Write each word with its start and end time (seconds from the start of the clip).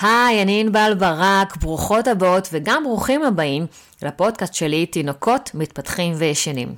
היי, 0.00 0.42
אני 0.42 0.60
ענבל 0.60 0.94
ברק, 0.98 1.56
ברוכות 1.56 2.08
הבאות 2.08 2.48
וגם 2.52 2.84
ברוכים 2.84 3.22
הבאים 3.22 3.66
לפודקאסט 4.02 4.54
שלי, 4.54 4.86
תינוקות 4.86 5.50
מתפתחים 5.54 6.12
וישנים. 6.16 6.74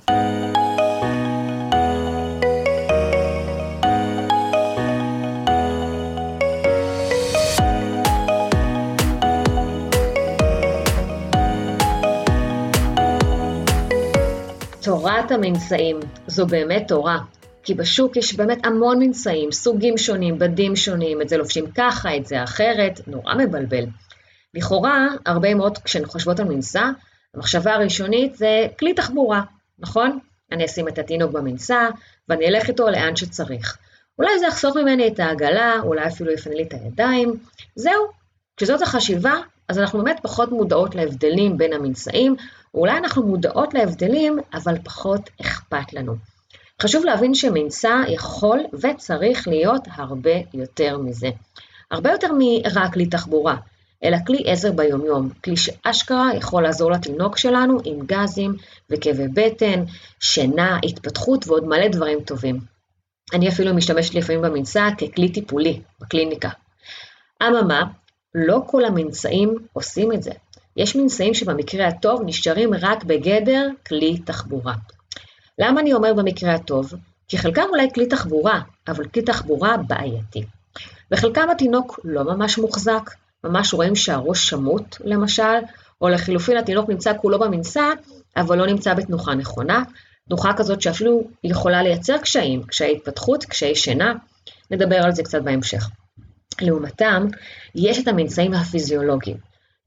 תורת 14.81 15.31
המנשאים 15.31 15.99
זו 16.27 16.47
באמת 16.47 16.83
תורה, 16.87 17.17
כי 17.63 17.73
בשוק 17.73 18.17
יש 18.17 18.35
באמת 18.35 18.65
המון 18.65 18.99
מנשאים, 18.99 19.51
סוגים 19.51 19.97
שונים, 19.97 20.39
בדים 20.39 20.75
שונים, 20.75 21.21
את 21.21 21.29
זה 21.29 21.37
לובשים 21.37 21.71
ככה, 21.71 22.17
את 22.17 22.25
זה 22.25 22.43
אחרת, 22.43 22.99
נורא 23.07 23.35
מבלבל. 23.35 23.85
לכאורה, 24.53 25.07
הרבה 25.25 25.55
מאוד 25.55 25.77
כשאני 25.77 26.05
חושבות 26.05 26.39
על 26.39 26.47
מנשא, 26.47 26.83
המחשבה 27.33 27.73
הראשונית 27.73 28.35
זה 28.35 28.67
כלי 28.79 28.93
תחבורה, 28.93 29.41
נכון? 29.79 30.19
אני 30.51 30.65
אשים 30.65 30.87
את 30.87 30.99
התינוק 30.99 31.31
במנשא 31.31 31.89
ואני 32.29 32.47
אלך 32.47 32.67
איתו 32.67 32.89
לאן 32.89 33.15
שצריך. 33.15 33.77
אולי 34.19 34.39
זה 34.39 34.45
יחסוך 34.45 34.77
ממני 34.77 35.07
את 35.07 35.19
העגלה, 35.19 35.73
אולי 35.83 36.07
אפילו 36.07 36.31
יפנה 36.31 36.53
לי 36.53 36.63
את 36.63 36.73
הידיים, 36.73 37.33
זהו. 37.75 38.19
כשזאת 38.57 38.81
החשיבה, 38.81 39.33
אז 39.67 39.79
אנחנו 39.79 40.03
באמת 40.03 40.19
פחות 40.21 40.51
מודעות 40.51 40.95
להבדלים 40.95 41.57
בין 41.57 41.73
המנשאים, 41.73 42.35
אולי 42.73 42.97
אנחנו 42.97 43.23
מודעות 43.23 43.73
להבדלים, 43.73 44.39
אבל 44.53 44.77
פחות 44.83 45.29
אכפת 45.41 45.93
לנו. 45.93 46.15
חשוב 46.81 47.05
להבין 47.05 47.33
שמנסה 47.33 48.01
יכול 48.07 48.59
וצריך 48.73 49.47
להיות 49.47 49.87
הרבה 49.91 50.31
יותר 50.53 50.97
מזה. 50.97 51.29
הרבה 51.91 52.11
יותר 52.11 52.27
מרק 52.37 52.93
כלי 52.93 53.05
תחבורה, 53.05 53.55
אלא 54.03 54.17
כלי 54.27 54.43
עזר 54.45 54.71
ביומיום, 54.71 55.29
כלי 55.43 55.57
שאשכרה 55.57 56.29
יכול 56.35 56.63
לעזור 56.63 56.91
לתינוק 56.91 57.37
שלנו 57.37 57.77
עם 57.85 58.05
גזים 58.05 58.55
וכאבי 58.89 59.27
בטן, 59.27 59.83
שינה, 60.19 60.79
התפתחות 60.83 61.47
ועוד 61.47 61.67
מלא 61.67 61.87
דברים 61.87 62.19
טובים. 62.23 62.59
אני 63.33 63.49
אפילו 63.49 63.73
משתמשת 63.73 64.15
לפעמים 64.15 64.41
במנסה 64.41 64.87
ככלי 64.97 65.29
טיפולי 65.29 65.81
בקליניקה. 66.01 66.49
אממה, 67.43 67.83
לא 68.35 68.61
כל 68.67 68.85
המנשאים 68.85 69.55
עושים 69.73 70.13
את 70.13 70.23
זה. 70.23 70.31
יש 70.77 70.95
מנשאים 70.95 71.33
שבמקרה 71.33 71.87
הטוב 71.87 72.21
נשארים 72.25 72.73
רק 72.73 73.03
בגדר 73.03 73.67
כלי 73.87 74.17
תחבורה. 74.17 74.73
למה 75.59 75.81
אני 75.81 75.93
אומר 75.93 76.13
במקרה 76.13 76.53
הטוב? 76.53 76.93
כי 77.27 77.37
חלקם 77.37 77.63
אולי 77.69 77.87
כלי 77.93 78.05
תחבורה, 78.05 78.61
אבל 78.87 79.07
כלי 79.07 79.21
תחבורה 79.21 79.77
בעייתי. 79.77 80.43
וחלקם 81.11 81.49
התינוק 81.49 81.99
לא 82.03 82.23
ממש 82.23 82.57
מוחזק, 82.57 83.09
ממש 83.43 83.73
רואים 83.73 83.95
שהראש 83.95 84.49
שמוט 84.49 84.97
למשל, 85.03 85.59
או 86.01 86.09
לחילופין 86.09 86.57
התינוק 86.57 86.89
נמצא 86.89 87.13
כולו 87.17 87.39
במנסה, 87.39 87.89
אבל 88.37 88.57
לא 88.57 88.67
נמצא 88.67 88.93
בתנוחה 88.93 89.35
נכונה, 89.35 89.83
תנוחה 90.27 90.53
כזאת 90.53 90.81
שאפילו 90.81 91.23
יכולה 91.43 91.83
לייצר 91.83 92.17
קשיים, 92.17 92.63
קשיי 92.63 92.95
התפתחות, 92.95 93.45
קשיי 93.45 93.75
שינה, 93.75 94.13
נדבר 94.71 95.03
על 95.03 95.11
זה 95.11 95.23
קצת 95.23 95.41
בהמשך. 95.41 95.89
לעומתם, 96.61 97.27
יש 97.75 97.99
את 97.99 98.07
המנשאים 98.07 98.53
הפיזיולוגיים, 98.53 99.37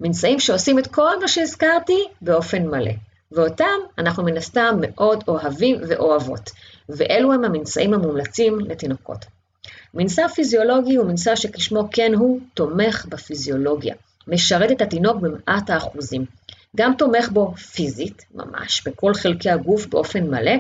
מנשאים 0.01 0.41
שעושים 0.41 0.79
את 0.79 0.87
כל 0.87 1.21
מה 1.21 1.29
שהזכרתי 1.29 1.99
באופן 2.23 2.67
מלא. 2.67 2.93
ואותם 3.35 3.79
אנחנו 3.99 4.25
מן 4.25 4.37
הסתם 4.37 4.77
מאוד 4.81 5.25
אוהבים 5.29 5.77
ואוהבות, 5.89 6.51
ואלו 6.89 7.33
הם 7.33 7.45
המנשאים 7.45 7.95
המומלצים 7.95 8.61
לתינוקות. 8.61 9.25
מנשא 9.95 10.29
פיזיולוגי 10.29 10.95
הוא 10.95 11.07
מנשא 11.07 11.37
שכשמו 11.37 11.89
כן 11.93 12.15
הוא 12.15 12.41
תומך 12.55 13.07
בפיזיולוגיה, 13.09 13.95
משרת 14.29 14.71
את 14.71 14.83
התינוק 14.83 15.17
במעט 15.17 15.71
האחוזים. 15.71 16.25
גם 16.77 16.93
תומך 16.99 17.29
בו 17.29 17.55
פיזית, 17.57 18.23
ממש, 18.35 18.83
בכל 18.87 19.15
חלקי 19.15 19.51
הגוף 19.51 19.87
באופן 19.87 20.27
מלא, 20.27 20.53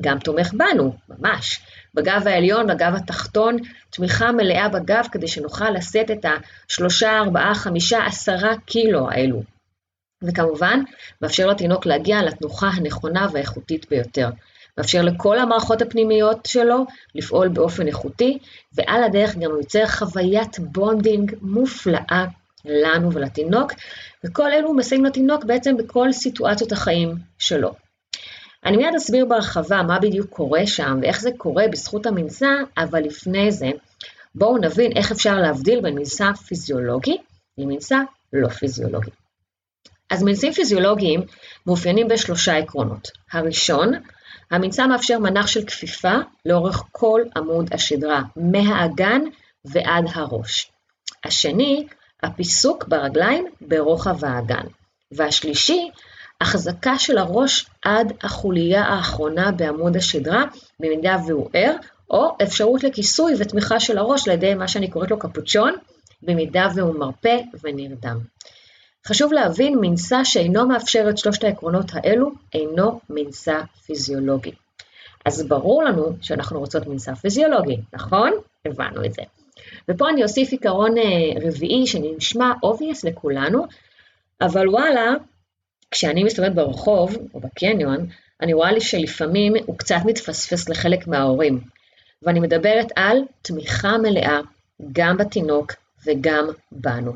גם 0.00 0.18
תומך 0.18 0.52
בנו, 0.54 0.94
ממש. 1.08 1.60
בגב 1.94 2.22
העליון, 2.26 2.66
בגב 2.66 2.94
התחתון, 2.94 3.56
תמיכה 3.90 4.32
מלאה 4.32 4.68
בגב 4.68 5.06
כדי 5.12 5.28
שנוכל 5.28 5.70
לשאת 5.70 6.10
את 6.10 6.24
השלושה, 6.68 7.18
ארבעה, 7.18 7.54
חמישה, 7.54 8.06
עשרה 8.06 8.52
קילו 8.66 9.10
האלו. 9.10 9.42
וכמובן, 10.22 10.80
מאפשר 11.22 11.46
לתינוק 11.46 11.86
להגיע 11.86 12.22
לתנוחה 12.22 12.68
הנכונה 12.68 13.26
והאיכותית 13.32 13.86
ביותר. 13.90 14.28
מאפשר 14.78 15.02
לכל 15.02 15.38
המערכות 15.38 15.82
הפנימיות 15.82 16.46
שלו 16.46 16.86
לפעול 17.14 17.48
באופן 17.48 17.86
איכותי, 17.86 18.38
ועל 18.72 19.02
הדרך 19.02 19.36
גם 19.36 19.50
יוצר 19.50 19.86
חוויית 19.86 20.58
bonding 20.58 21.34
מופלאה 21.42 22.24
לנו 22.64 23.12
ולתינוק, 23.12 23.72
וכל 24.24 24.52
אלו 24.52 24.74
מסייעים 24.74 25.04
לתינוק 25.04 25.44
בעצם 25.44 25.76
בכל 25.76 26.12
סיטואציות 26.12 26.72
החיים 26.72 27.14
שלו. 27.38 27.74
אני 28.64 28.76
מיד 28.76 28.94
אסביר 28.96 29.24
בהרחבה 29.24 29.82
מה 29.82 29.98
בדיוק 29.98 30.30
קורה 30.30 30.66
שם 30.66 30.98
ואיך 31.02 31.20
זה 31.20 31.30
קורה 31.36 31.68
בזכות 31.68 32.06
המנשא, 32.06 32.50
אבל 32.78 33.00
לפני 33.00 33.52
זה, 33.52 33.70
בואו 34.34 34.58
נבין 34.58 34.92
איך 34.96 35.12
אפשר 35.12 35.34
להבדיל 35.34 35.80
בין 35.80 35.94
מנשא 35.94 36.30
פיזיולוגי 36.46 37.16
למנסה 37.58 37.98
לא 38.32 38.48
פיזיולוגי. 38.48 39.10
אז 40.10 40.22
מנסים 40.22 40.52
פיזיולוגיים 40.52 41.22
מאופיינים 41.66 42.08
בשלושה 42.08 42.56
עקרונות. 42.56 43.08
הראשון, 43.32 43.92
המנסה 44.50 44.86
מאפשר 44.86 45.18
מנח 45.18 45.46
של 45.46 45.64
כפיפה 45.64 46.14
לאורך 46.46 46.82
כל 46.92 47.22
עמוד 47.36 47.68
השדרה, 47.72 48.22
מהאגן 48.36 49.20
ועד 49.64 50.04
הראש. 50.14 50.70
השני, 51.24 51.86
הפיסוק 52.22 52.84
ברגליים 52.88 53.46
ברוחב 53.60 54.24
האגן. 54.24 54.66
והשלישי, 55.12 55.90
החזקה 56.40 56.98
של 56.98 57.18
הראש 57.18 57.66
עד 57.84 58.12
החוליה 58.22 58.84
האחרונה 58.84 59.52
בעמוד 59.52 59.96
השדרה, 59.96 60.44
במידה 60.80 61.16
והוא 61.26 61.50
ער, 61.52 61.76
או 62.10 62.36
אפשרות 62.42 62.84
לכיסוי 62.84 63.34
ותמיכה 63.38 63.80
של 63.80 63.98
הראש 63.98 64.28
על 64.28 64.34
ידי 64.34 64.54
מה 64.54 64.68
שאני 64.68 64.90
קוראת 64.90 65.10
לו 65.10 65.18
קפוצ'ון, 65.18 65.74
במידה 66.22 66.68
והוא 66.74 66.98
מרפה 66.98 67.36
ונרדם. 67.62 68.18
חשוב 69.06 69.32
להבין, 69.32 69.78
מנסה 69.80 70.24
שאינו 70.24 70.66
מאפשר 70.66 71.06
את 71.10 71.18
שלושת 71.18 71.44
העקרונות 71.44 71.86
האלו, 71.92 72.30
אינו 72.54 73.00
מנסה 73.10 73.60
פיזיולוגי. 73.86 74.52
אז 75.24 75.48
ברור 75.48 75.82
לנו 75.82 76.16
שאנחנו 76.20 76.58
רוצות 76.58 76.86
מנסה 76.86 77.14
פיזיולוגי, 77.14 77.76
נכון? 77.92 78.30
הבנו 78.66 79.04
את 79.04 79.14
זה. 79.14 79.22
ופה 79.88 80.08
אני 80.08 80.22
אוסיף 80.22 80.52
עיקרון 80.52 80.98
אה, 80.98 81.02
רביעי 81.46 81.86
שנשמע 81.86 82.52
obvious 82.64 83.00
לכולנו, 83.04 83.66
אבל 84.40 84.68
וואלה, 84.68 85.14
כשאני 85.90 86.24
מסתובבת 86.24 86.52
ברחוב 86.54 87.16
או 87.34 87.40
בקניון, 87.40 88.06
אני 88.40 88.52
רואה 88.52 88.72
לי 88.72 88.80
שלפעמים 88.80 89.52
הוא 89.66 89.78
קצת 89.78 90.00
מתפספס 90.04 90.68
לחלק 90.68 91.06
מההורים. 91.06 91.60
ואני 92.22 92.40
מדברת 92.40 92.86
על 92.96 93.22
תמיכה 93.42 93.98
מלאה 93.98 94.40
גם 94.92 95.16
בתינוק 95.16 95.72
וגם 96.06 96.48
בנו. 96.72 97.12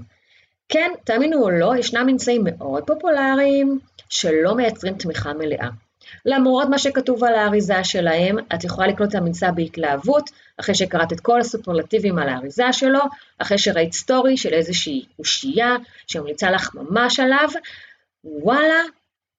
כן, 0.72 0.90
תאמינו 1.04 1.42
או 1.42 1.50
לא, 1.50 1.76
ישנם 1.76 2.06
ממצאים 2.06 2.44
מאוד 2.44 2.84
פופולריים 2.86 3.78
שלא 4.08 4.54
מייצרים 4.54 4.94
תמיכה 4.94 5.32
מלאה. 5.32 5.68
למרות 6.24 6.68
מה 6.68 6.78
שכתוב 6.78 7.24
על 7.24 7.34
האריזה 7.34 7.84
שלהם, 7.84 8.36
את 8.54 8.64
יכולה 8.64 8.86
לקנות 8.86 9.08
את 9.08 9.14
הממצא 9.14 9.50
בהתלהבות, 9.50 10.30
אחרי 10.60 10.74
שקראת 10.74 11.12
את 11.12 11.20
כל 11.20 11.40
הסופרלטיבים 11.40 12.18
על 12.18 12.28
האריזה 12.28 12.72
שלו, 12.72 13.00
אחרי 13.38 13.58
שראית 13.58 13.92
סטורי 13.92 14.36
של 14.36 14.52
איזושהי 14.52 15.04
אושייה 15.18 15.76
שממליצה 16.06 16.50
לך 16.50 16.74
ממש 16.74 17.20
עליו, 17.20 17.48
וואלה, 18.24 18.82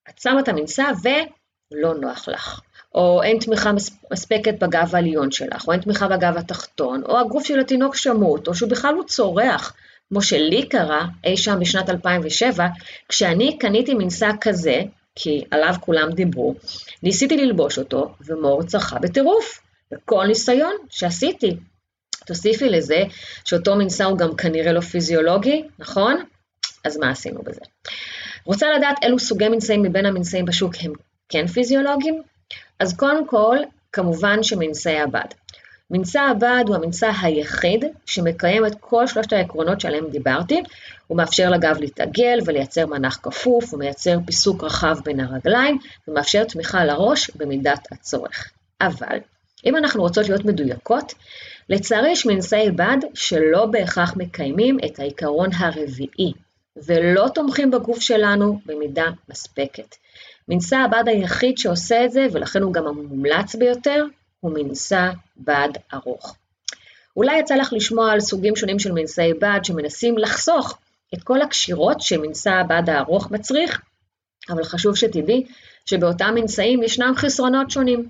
את 0.08 0.18
שמה 0.18 0.40
את 0.40 0.48
הממצא 0.48 0.84
ולא 1.04 1.94
נוח 1.94 2.28
לך. 2.28 2.60
או 2.94 3.22
אין 3.22 3.38
תמיכה 3.38 3.72
מספקת 4.10 4.62
בגב 4.62 4.94
העליון 4.94 5.30
שלך, 5.30 5.66
או 5.66 5.72
אין 5.72 5.80
תמיכה 5.80 6.08
בגב 6.08 6.36
התחתון, 6.36 7.02
או 7.02 7.18
הגוף 7.18 7.44
של 7.44 7.60
התינוק 7.60 7.96
שמוט, 7.96 8.48
או 8.48 8.54
שהוא 8.54 8.70
בכלל 8.70 8.94
לא 8.94 9.02
צורח, 9.02 9.74
כמו 10.08 10.22
שלי 10.22 10.68
קרה 10.68 11.06
אי 11.24 11.36
שם 11.36 11.56
בשנת 11.60 11.90
2007, 11.90 12.66
כשאני 13.08 13.58
קניתי 13.58 13.94
מנסה 13.94 14.30
כזה, 14.40 14.82
כי 15.14 15.44
עליו 15.50 15.74
כולם 15.80 16.10
דיברו, 16.12 16.54
ניסיתי 17.02 17.36
ללבוש 17.36 17.78
אותו, 17.78 18.14
ומור 18.26 18.62
צרחה 18.62 18.98
בטירוף, 18.98 19.60
בכל 19.90 20.26
ניסיון 20.26 20.76
שעשיתי. 20.90 21.56
תוסיפי 22.26 22.68
לזה 22.68 23.02
שאותו 23.44 23.76
מנסה 23.76 24.04
הוא 24.04 24.18
גם 24.18 24.36
כנראה 24.36 24.72
לא 24.72 24.80
פיזיולוגי, 24.80 25.62
נכון? 25.78 26.24
אז 26.84 26.96
מה 26.96 27.10
עשינו 27.10 27.42
בזה? 27.42 27.60
רוצה 28.44 28.66
לדעת 28.78 28.96
אילו 29.02 29.18
סוגי 29.18 29.48
מנסאים 29.48 29.82
מבין 29.82 30.06
המנסאים 30.06 30.44
בשוק 30.44 30.74
הם 30.80 30.92
כן 31.28 31.46
פיזיולוגיים? 31.46 32.22
אז 32.80 32.96
קודם 32.96 33.26
כל, 33.26 33.56
כמובן 33.92 34.42
שמנסאי 34.42 35.00
הבד. 35.00 35.28
מנסה 35.90 36.22
הבד 36.22 36.64
הוא 36.66 36.76
המנסה 36.76 37.10
היחיד 37.22 37.84
שמקיים 38.06 38.66
את 38.66 38.74
כל 38.80 39.06
שלושת 39.06 39.32
העקרונות 39.32 39.80
שעליהם 39.80 40.10
דיברתי, 40.10 40.62
הוא 41.06 41.16
מאפשר 41.16 41.50
לגב 41.50 41.76
להתעגל 41.80 42.38
ולייצר 42.44 42.86
מנח 42.86 43.18
כפוף, 43.22 43.72
הוא 43.72 43.78
מייצר 43.78 44.18
פיסוק 44.26 44.64
רחב 44.64 44.96
בין 45.04 45.20
הרגליים, 45.20 45.78
ומאפשר 46.08 46.44
תמיכה 46.44 46.84
לראש 46.84 47.30
במידת 47.36 47.92
הצורך. 47.92 48.50
אבל, 48.80 49.18
אם 49.66 49.76
אנחנו 49.76 50.02
רוצות 50.02 50.28
להיות 50.28 50.44
מדויקות, 50.44 51.14
לצערי 51.68 52.10
יש 52.10 52.26
מנשאי 52.26 52.70
בד 52.70 52.96
שלא 53.14 53.66
בהכרח 53.66 54.16
מקיימים 54.16 54.78
את 54.84 54.98
העיקרון 54.98 55.50
הרביעי, 55.56 56.32
ולא 56.76 57.28
תומכים 57.34 57.70
בגוף 57.70 58.00
שלנו 58.00 58.58
במידה 58.66 59.06
מספקת. 59.28 59.96
מנשא 60.48 60.76
הבד 60.76 61.04
היחיד 61.06 61.58
שעושה 61.58 62.04
את 62.04 62.12
זה, 62.12 62.26
ולכן 62.32 62.62
הוא 62.62 62.72
גם 62.72 62.86
המומלץ 62.86 63.54
ביותר, 63.54 64.04
מנשא 64.50 65.10
בד 65.36 65.68
ארוך. 65.94 66.36
אולי 67.16 67.38
יצא 67.38 67.54
לך 67.54 67.72
לשמוע 67.72 68.12
על 68.12 68.20
סוגים 68.20 68.56
שונים 68.56 68.78
של 68.78 68.92
מנשאי 68.92 69.34
בד 69.34 69.60
שמנסים 69.62 70.18
לחסוך 70.18 70.78
את 71.14 71.22
כל 71.22 71.42
הקשירות 71.42 72.00
שמנשא 72.00 72.50
הבד 72.50 72.90
הארוך 72.90 73.30
מצריך, 73.30 73.80
אבל 74.50 74.64
חשוב 74.64 74.96
שתדעי 74.96 75.44
שבאותם 75.86 76.32
מנשאים 76.34 76.82
ישנם 76.82 77.12
חסרונות 77.16 77.70
שונים, 77.70 78.08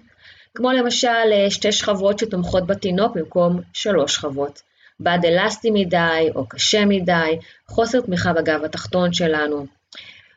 כמו 0.54 0.72
למשל 0.72 1.32
אה, 1.32 1.50
שתי 1.50 1.72
שכבות 1.72 2.18
שתומכות 2.18 2.66
בתינוק 2.66 3.16
במקום 3.16 3.60
שלוש 3.72 4.14
שכבות, 4.14 4.62
בד 5.00 5.18
אלסטי 5.24 5.70
מדי 5.70 6.28
או 6.34 6.46
קשה 6.48 6.84
מדי, 6.84 7.38
חוסר 7.66 8.00
תמיכה 8.00 8.32
בגב 8.32 8.64
התחתון 8.64 9.12
שלנו. 9.12 9.66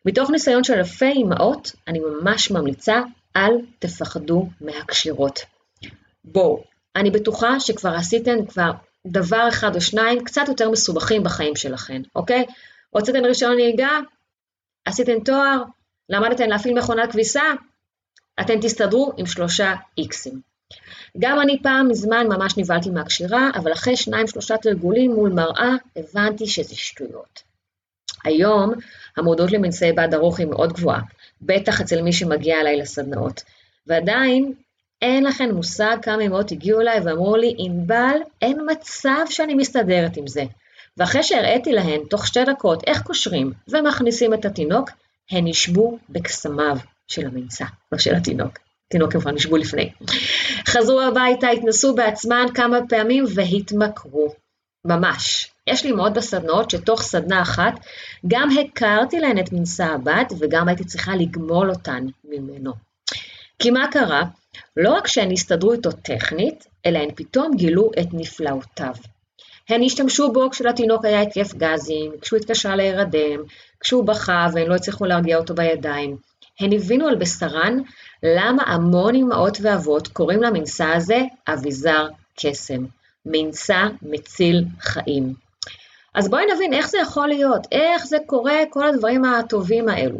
מתוך 0.05 0.29
ניסיון 0.29 0.63
של 0.63 0.73
אלפי 0.73 1.13
אמהות, 1.25 1.71
אני 1.87 1.99
ממש 1.99 2.51
ממליצה, 2.51 3.01
אל 3.35 3.51
תפחדו 3.79 4.47
מהקשירות. 4.61 5.56
בואו, 6.31 6.63
אני 6.95 7.11
בטוחה 7.11 7.59
שכבר 7.59 7.95
עשיתן 7.95 8.45
כבר 8.45 8.71
דבר 9.07 9.45
אחד 9.49 9.75
או 9.75 9.81
שניים 9.81 10.23
קצת 10.23 10.41
יותר 10.47 10.69
מסובכים 10.69 11.23
בחיים 11.23 11.55
שלכם, 11.55 12.01
אוקיי? 12.15 12.45
הוצאתן 12.89 13.25
רישיון 13.25 13.55
נהיגה, 13.55 13.99
עשיתן 14.85 15.19
תואר, 15.19 15.63
למדתן 16.09 16.49
להפעיל 16.49 16.77
מכונת 16.77 17.11
כביסה, 17.11 17.43
אתם 18.41 18.53
תסתדרו 18.61 19.13
עם 19.17 19.25
שלושה 19.25 19.73
איקסים. 19.97 20.41
גם 21.19 21.41
אני 21.41 21.61
פעם 21.63 21.87
מזמן 21.89 22.27
ממש 22.27 22.57
נבהלתי 22.57 22.89
מהקשירה, 22.89 23.49
אבל 23.55 23.73
אחרי 23.73 23.97
שניים 23.97 24.27
שלושה 24.27 24.57
תרגולים 24.57 25.11
מול 25.11 25.33
מראה, 25.33 25.71
הבנתי 25.95 26.47
שזה 26.47 26.75
שטויות. 26.75 27.43
היום 28.23 28.73
המודעות 29.17 29.51
למנשאי 29.51 29.91
בד 29.91 30.13
ארוך 30.13 30.39
היא 30.39 30.47
מאוד 30.47 30.73
גבוהה, 30.73 31.01
בטח 31.41 31.81
אצל 31.81 32.01
מי 32.01 32.13
שמגיע 32.13 32.61
אליי 32.61 32.77
לסדנאות. 32.77 33.43
ועדיין, 33.87 34.53
אין 35.01 35.23
לכם 35.23 35.49
מושג 35.55 35.97
כמה 36.01 36.23
אמהות 36.23 36.51
הגיעו 36.51 36.81
אליי 36.81 36.99
ואמרו 36.99 37.35
לי, 37.35 37.55
ענבל, 37.57 38.17
אין 38.41 38.57
מצב 38.71 39.25
שאני 39.29 39.53
מסתדרת 39.53 40.17
עם 40.17 40.27
זה. 40.27 40.43
ואחרי 40.97 41.23
שהראיתי 41.23 41.71
להן 41.71 42.01
תוך 42.09 42.27
שתי 42.27 42.45
דקות 42.45 42.83
איך 42.87 43.01
קושרים 43.01 43.51
ומכניסים 43.67 44.33
את 44.33 44.45
התינוק, 44.45 44.89
הן 45.31 45.47
נשבו 45.47 45.97
בקסמיו 46.09 46.77
של 47.07 47.25
המנשא, 47.25 47.65
לא 47.91 47.97
של 47.97 48.15
התינוק. 48.15 48.57
תינוק 48.89 49.15
כבר 49.15 49.31
נשבו 49.31 49.57
לפני. 49.57 49.91
חזרו 50.67 51.01
הביתה, 51.01 51.47
התנסו 51.47 51.95
בעצמן 51.95 52.45
כמה 52.53 52.77
פעמים 52.89 53.25
והתמכרו. 53.35 54.33
ממש. 54.85 55.51
יש 55.67 55.85
לי 55.85 55.91
מאוד 55.91 56.13
בסדנאות 56.13 56.71
שתוך 56.71 57.01
סדנה 57.01 57.41
אחת 57.41 57.73
גם 58.27 58.49
הכרתי 58.51 59.19
להן 59.19 59.39
את 59.39 59.53
מנשא 59.53 59.83
הבד 59.83 60.25
וגם 60.39 60.67
הייתי 60.67 60.83
צריכה 60.83 61.15
לגמול 61.15 61.69
אותן 61.69 62.05
ממנו. 62.23 62.73
כי 63.59 63.71
מה 63.71 63.87
קרה? 63.91 64.23
לא 64.77 64.93
רק 64.93 65.07
שהן 65.07 65.31
הסתדרו 65.31 65.73
איתו 65.73 65.91
טכנית, 65.91 66.67
אלא 66.85 66.99
הן 66.99 67.09
פתאום 67.15 67.55
גילו 67.55 67.91
את 67.99 68.07
נפלאותיו. 68.13 68.93
הן 69.69 69.83
השתמשו 69.83 70.31
בו 70.31 70.49
כשלתינוק 70.49 71.05
היה 71.05 71.21
התקף 71.21 71.53
גזים, 71.53 72.11
כשהוא 72.21 72.39
התקשה 72.39 72.75
להירדם, 72.75 73.43
כשהוא 73.79 74.05
בכה 74.05 74.47
והן 74.53 74.67
לא 74.67 74.75
הצליחו 74.75 75.05
להרגיע 75.05 75.37
אותו 75.37 75.55
בידיים. 75.55 76.17
הן 76.59 76.73
הבינו 76.73 77.07
על 77.07 77.15
בשרן 77.15 77.77
למה 78.23 78.63
המון 78.63 79.15
אמהות 79.15 79.57
ואבות 79.61 80.07
קוראים 80.07 80.43
למנסה 80.43 80.95
הזה 80.95 81.21
אביזר 81.47 82.07
קסם. 82.35 82.85
מנסה 83.27 83.87
מציל 84.01 84.65
חיים. 84.79 85.33
אז 86.13 86.29
בואי 86.29 86.45
נבין 86.55 86.73
איך 86.73 86.89
זה 86.89 86.97
יכול 86.97 87.27
להיות, 87.27 87.67
איך 87.71 88.05
זה 88.05 88.17
קורה, 88.25 88.55
כל 88.69 88.87
הדברים 88.87 89.25
הטובים 89.25 89.89
האלו. 89.89 90.19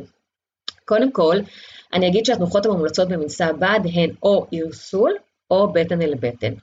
קודם 0.86 1.12
כל, 1.12 1.36
אני 1.94 2.08
אגיד 2.08 2.26
שהתנוחות 2.26 2.66
המומלצות 2.66 3.10
במנסה 3.10 3.54
בד 3.54 3.80
הן 3.94 4.10
או 4.24 4.46
ערסול 4.52 5.14
או 5.52 5.74
בטן 5.74 6.02
אל 6.02 6.14
בטן. 6.20 6.54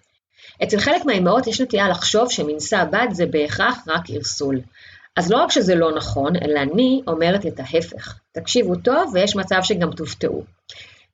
אצל 0.62 0.80
חלק 0.80 1.04
מהאימהות 1.04 1.46
יש 1.46 1.60
נטייה 1.60 1.88
לחשוב 1.88 2.30
שמנסה 2.30 2.84
בד 2.84 3.06
זה 3.12 3.26
בהכרח 3.26 3.84
רק 3.88 4.02
ערסול. 4.10 4.60
אז 5.16 5.30
לא 5.30 5.36
רק 5.36 5.50
שזה 5.50 5.74
לא 5.74 5.96
נכון, 5.96 6.36
אלא 6.36 6.60
אני 6.60 7.02
אומרת 7.06 7.46
את 7.46 7.60
ההפך. 7.60 8.18
תקשיבו 8.32 8.76
טוב 8.76 9.10
ויש 9.14 9.36
מצב 9.36 9.58
שגם 9.62 9.90
תופתעו. 9.92 10.44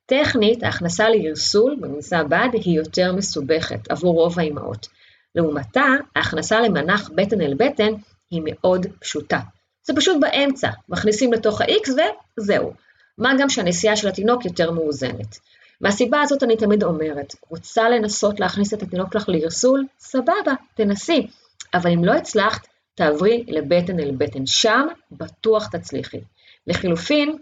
טכנית, 0.05 0.63
ההכנסה 0.63 1.09
לערסול 1.09 1.75
במנסה 1.79 2.23
בד 2.23 2.49
היא 2.53 2.77
יותר 2.77 3.13
מסובכת 3.13 3.91
עבור 3.91 4.13
רוב 4.13 4.39
האימהות. 4.39 4.87
לעומתה, 5.35 5.85
ההכנסה 6.15 6.61
למנח 6.61 7.09
בטן 7.15 7.41
אל 7.41 7.53
בטן 7.53 7.93
היא 8.31 8.41
מאוד 8.45 8.85
פשוטה. 8.99 9.39
זה 9.83 9.93
פשוט 9.95 10.17
באמצע, 10.21 10.69
מכניסים 10.89 11.33
לתוך 11.33 11.61
ה-X 11.61 11.91
וזהו. 12.39 12.73
מה 13.21 13.31
גם 13.39 13.49
שהנסיעה 13.49 13.95
של 13.95 14.07
התינוק 14.07 14.45
יותר 14.45 14.71
מאוזנת. 14.71 15.39
מהסיבה 15.81 16.21
הזאת 16.21 16.43
אני 16.43 16.57
תמיד 16.57 16.83
אומרת, 16.83 17.35
רוצה 17.49 17.89
לנסות 17.89 18.39
להכניס 18.39 18.73
את 18.73 18.83
התינוק 18.83 19.13
שלך 19.13 19.25
לערסול? 19.27 19.85
סבבה, 19.99 20.53
תנסי. 20.75 21.27
אבל 21.73 21.91
אם 21.91 22.03
לא 22.03 22.11
הצלחת, 22.11 22.67
תעברי 22.95 23.43
לבטן 23.47 23.99
אל 23.99 24.11
בטן. 24.17 24.45
שם 24.45 24.87
בטוח 25.11 25.67
תצליחי. 25.67 26.19
לחילופין, 26.67 27.37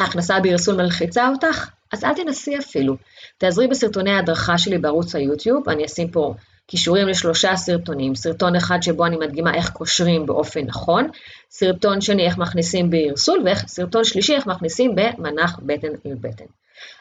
ההכנסה 0.00 0.40
בערסול 0.40 0.76
מלחיצה 0.76 1.28
אותך? 1.28 1.70
אז 1.92 2.04
אל 2.04 2.14
תנסי 2.14 2.58
אפילו. 2.58 2.96
תעזרי 3.38 3.66
בסרטוני 3.68 4.10
ההדרכה 4.10 4.58
שלי 4.58 4.78
בערוץ 4.78 5.14
היוטיוב, 5.14 5.68
אני 5.68 5.84
אשים 5.84 6.10
פה 6.10 6.34
קישורים 6.68 7.08
לשלושה 7.08 7.56
סרטונים, 7.56 8.14
סרטון 8.14 8.56
אחד 8.56 8.78
שבו 8.82 9.06
אני 9.06 9.16
מדגימה 9.16 9.54
איך 9.54 9.70
קושרים 9.70 10.26
באופן 10.26 10.60
נכון, 10.60 11.08
סרטון 11.50 12.00
שני 12.00 12.26
איך 12.26 12.38
מכניסים 12.38 12.90
בערסול, 12.90 13.44
וסרטון 13.44 14.04
שלישי 14.04 14.34
איך 14.34 14.46
מכניסים 14.46 14.94
במנח 14.94 15.60
בטן 15.62 15.88
אל 16.06 16.14
בטן. 16.14 16.44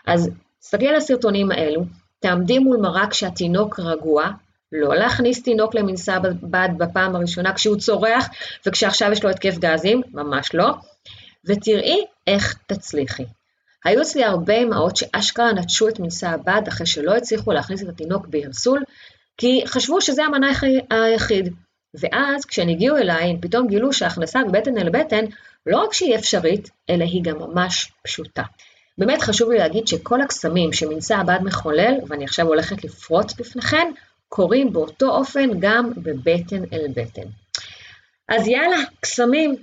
אז 0.05 0.29
תסתכלי 0.59 0.87
על 0.87 0.95
הסרטונים 0.95 1.51
האלו, 1.51 1.81
תעמדי 2.19 2.59
מול 2.59 2.77
מראה 2.77 3.07
כשהתינוק 3.09 3.79
רגוע, 3.79 4.29
לא 4.71 4.95
להכניס 4.95 5.43
תינוק 5.43 5.75
למנסה 5.75 6.19
בד 6.41 6.69
בפעם 6.77 7.15
הראשונה 7.15 7.53
כשהוא 7.53 7.77
צורח 7.77 8.29
וכשעכשיו 8.65 9.11
יש 9.11 9.23
לו 9.23 9.29
התקף 9.29 9.57
גזים, 9.57 10.01
ממש 10.13 10.49
לא, 10.53 10.73
ותראי 11.45 12.05
איך 12.27 12.57
תצליחי. 12.67 13.25
היו 13.85 14.01
אצלי 14.01 14.23
הרבה 14.23 14.57
אמהות 14.57 14.97
שאשכרה 14.97 15.53
נטשו 15.53 15.87
את 15.87 15.99
מנסה 15.99 16.29
הבד 16.29 16.61
אחרי 16.67 16.87
שלא 16.87 17.15
הצליחו 17.15 17.51
להכניס 17.51 17.83
את 17.83 17.89
התינוק 17.89 18.27
בהרסול, 18.27 18.83
כי 19.37 19.63
חשבו 19.67 20.01
שזה 20.01 20.23
המנה 20.23 20.51
היחיד. 20.89 21.53
ואז 21.93 22.45
כשהן 22.45 22.69
הגיעו 22.69 22.97
אליי, 22.97 23.23
הן 23.29 23.37
פתאום 23.41 23.67
גילו 23.67 23.93
שההכנסה 23.93 24.39
מבטן 24.43 24.77
אל 24.77 24.89
בטן 24.89 25.25
לא 25.65 25.77
רק 25.77 25.93
שהיא 25.93 26.15
אפשרית, 26.15 26.69
אלא 26.89 27.03
היא 27.03 27.23
גם 27.23 27.37
ממש 27.39 27.91
פשוטה. 28.03 28.43
באמת 28.97 29.21
חשוב 29.21 29.51
לי 29.51 29.57
להגיד 29.57 29.87
שכל 29.87 30.21
הקסמים 30.21 30.73
שמנסה 30.73 31.17
הבד 31.17 31.39
מחולל, 31.43 31.93
ואני 32.07 32.25
עכשיו 32.25 32.47
הולכת 32.47 32.83
לפרוט 32.83 33.39
בפניכם, 33.39 33.87
קורים 34.29 34.73
באותו 34.73 35.09
אופן 35.09 35.49
גם 35.59 35.91
בבטן 35.97 36.63
אל 36.73 36.87
בטן. 36.95 37.27
אז 38.29 38.47
יאללה, 38.47 38.77
קסמים. 38.99 39.55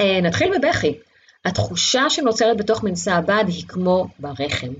אה, 0.00 0.20
נתחיל 0.20 0.58
בבכי. 0.58 0.98
התחושה 1.44 2.10
שנוצרת 2.10 2.56
בתוך 2.56 2.84
מנסה 2.84 3.14
הבד 3.14 3.44
היא 3.46 3.64
כמו 3.68 4.06
ברחם. 4.18 4.72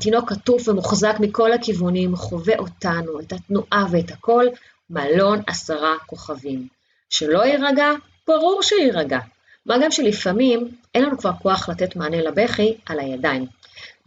התינוק 0.00 0.32
עטוף 0.32 0.68
ומוחזק 0.68 1.16
מכל 1.20 1.52
הכיוונים, 1.52 2.16
חווה 2.16 2.58
אותנו, 2.58 3.20
את 3.20 3.32
התנועה 3.32 3.86
ואת 3.90 4.10
הכל, 4.10 4.46
מלון 4.90 5.40
עשרה 5.46 5.94
כוכבים. 6.06 6.68
שלא 7.10 7.44
יירגע? 7.44 7.90
ברור 8.28 8.62
שיירגע. 8.62 9.18
מה 9.66 9.78
גם 9.82 9.90
שלפעמים 9.90 10.68
אין 10.94 11.04
לנו 11.04 11.18
כבר 11.18 11.30
כוח 11.42 11.68
לתת 11.68 11.96
מענה 11.96 12.22
לבכי 12.22 12.76
על 12.86 13.00
הידיים. 13.00 13.46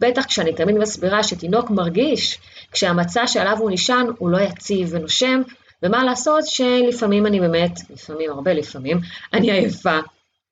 בטח 0.00 0.24
כשאני 0.24 0.52
תמיד 0.54 0.78
מסבירה 0.78 1.22
שתינוק 1.22 1.70
מרגיש 1.70 2.38
כשהמצע 2.72 3.26
שעליו 3.26 3.58
הוא 3.58 3.70
נשען 3.70 4.06
הוא 4.18 4.30
לא 4.30 4.38
יציב 4.38 4.88
ונושם, 4.90 5.42
ומה 5.82 6.04
לעשות 6.04 6.46
שלפעמים 6.46 7.26
אני 7.26 7.40
באמת, 7.40 7.72
לפעמים, 7.90 8.30
הרבה 8.30 8.52
לפעמים, 8.52 9.00
אני 9.32 9.50
עייפה, 9.50 9.98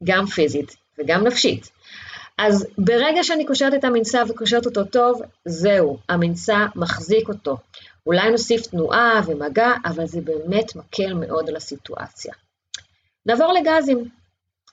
גם 0.05 0.27
פיזית 0.27 0.77
וגם 0.99 1.27
נפשית. 1.27 1.71
אז 2.39 2.67
ברגע 2.79 3.25
שאני 3.25 3.47
קושרת 3.47 3.75
את 3.75 3.85
המנסה 3.85 4.23
וקושרת 4.29 4.67
אותו 4.67 4.85
טוב, 4.85 5.23
זהו, 5.45 5.99
המנסה 6.09 6.67
מחזיק 6.77 7.29
אותו. 7.29 7.57
אולי 8.07 8.31
נוסיף 8.31 8.67
תנועה 8.67 9.21
ומגע, 9.27 9.71
אבל 9.85 10.07
זה 10.07 10.21
באמת 10.21 10.77
מקל 10.77 11.15
מאוד 11.15 11.49
על 11.49 11.57
הסיטואציה. 11.57 12.35
נעבור 13.27 13.53
לגזים. 13.53 14.09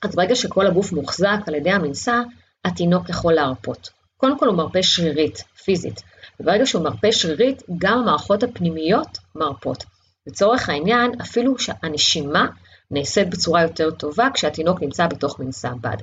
אז 0.02 0.14
ברגע 0.14 0.34
שכל 0.34 0.66
הגוף 0.66 0.92
מוחזק 0.92 1.38
על 1.46 1.54
ידי 1.54 1.70
המנסה, 1.70 2.22
התינוק 2.64 3.08
יכול 3.08 3.32
להרפות. 3.32 3.90
קודם 4.16 4.38
כל 4.38 4.46
הוא 4.46 4.56
מרפה 4.56 4.82
שרירית, 4.82 5.44
פיזית, 5.64 6.02
וברגע 6.40 6.66
שהוא 6.66 6.84
מרפה 6.84 7.12
שרירית, 7.12 7.62
גם 7.78 7.98
המערכות 7.98 8.42
הפנימיות 8.42 9.18
מרפות. 9.34 9.84
לצורך 10.26 10.68
העניין, 10.68 11.20
אפילו 11.20 11.58
שהנשימה 11.58 12.46
נעשית 12.90 13.30
בצורה 13.30 13.62
יותר 13.62 13.90
טובה 13.90 14.28
כשהתינוק 14.34 14.82
נמצא 14.82 15.06
בתוך 15.06 15.40
מנסה 15.40 15.70
בד. 15.80 15.96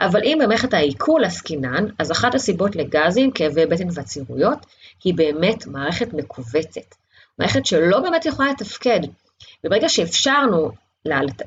אבל 0.00 0.20
אם 0.24 0.38
במערכת 0.42 0.74
העיכול 0.74 1.24
עסקינן, 1.24 1.86
אז 1.98 2.12
אחת 2.12 2.34
הסיבות 2.34 2.76
לגזים, 2.76 3.30
כאבי 3.30 3.66
בטן 3.66 3.88
ועצירויות, 3.94 4.58
היא 5.04 5.14
באמת 5.14 5.66
מערכת 5.66 6.12
מכווצת. 6.12 6.94
מערכת 7.38 7.66
שלא 7.66 8.00
באמת 8.00 8.26
יכולה 8.26 8.50
לתפקד. 8.50 9.00
וברגע 9.64 9.88
שאפשרנו 9.88 10.70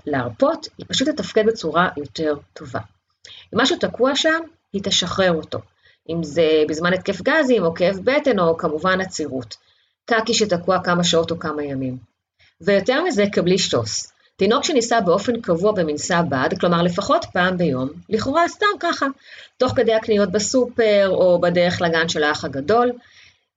להרפות, 0.05 0.67
היא 0.77 0.85
פשוט 0.89 1.09
תתפקד 1.09 1.45
בצורה 1.45 1.89
יותר 1.97 2.35
טובה. 2.53 2.79
אם 3.53 3.61
משהו 3.61 3.77
תקוע 3.77 4.15
שם, 4.15 4.39
היא 4.73 4.81
תשחרר 4.83 5.33
אותו. 5.33 5.59
אם 6.09 6.23
זה 6.23 6.63
בזמן 6.69 6.93
התקף 6.93 7.21
גזים 7.21 7.63
או 7.63 7.73
כאב 7.73 7.99
בטן 8.03 8.39
או 8.39 8.57
כמובן 8.57 9.01
עצירות. 9.01 9.55
קקי 10.05 10.33
שתקוע 10.33 10.83
כמה 10.83 11.03
שעות 11.03 11.31
או 11.31 11.39
כמה 11.39 11.63
ימים. 11.63 11.97
ויותר 12.61 13.03
מזה, 13.03 13.23
קבלי 13.31 13.57
שוס. 13.57 14.11
תינוק 14.39 14.63
שניסה 14.63 15.01
באופן 15.01 15.41
קבוע 15.41 15.71
במנסה 15.71 16.21
בד, 16.21 16.49
כלומר 16.59 16.81
לפחות 16.81 17.25
פעם 17.33 17.57
ביום, 17.57 17.89
לכאורה 18.09 18.47
סתם 18.47 18.65
ככה, 18.79 19.05
תוך 19.57 19.73
כדי 19.75 19.93
הקניות 19.93 20.31
בסופר 20.31 21.09
או 21.09 21.41
בדרך 21.41 21.81
לגן 21.81 22.09
של 22.09 22.23
האח 22.23 22.45
הגדול, 22.45 22.91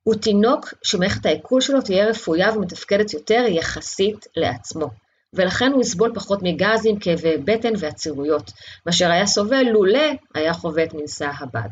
הוא 0.02 0.14
תינוק 0.14 0.74
שמערכת 0.82 1.26
העיכול 1.26 1.60
שלו 1.60 1.80
תהיה 1.80 2.06
רפויה 2.06 2.52
ומתפקדת 2.52 3.14
יותר 3.14 3.44
יחסית 3.48 4.26
לעצמו, 4.36 4.86
ולכן 5.32 5.72
הוא 5.72 5.80
יסבול 5.82 6.12
פחות 6.14 6.38
מגזים, 6.42 6.98
כאבי 6.98 7.36
בטן 7.36 7.72
ועצירויות, 7.78 8.50
מאשר 8.86 9.10
היה 9.10 9.26
סובל 9.26 9.62
לולא 9.62 10.08
היה 10.34 10.54
חווה 10.54 10.84
את 10.84 10.94
מנסה 10.94 11.30
הבד. 11.38 11.68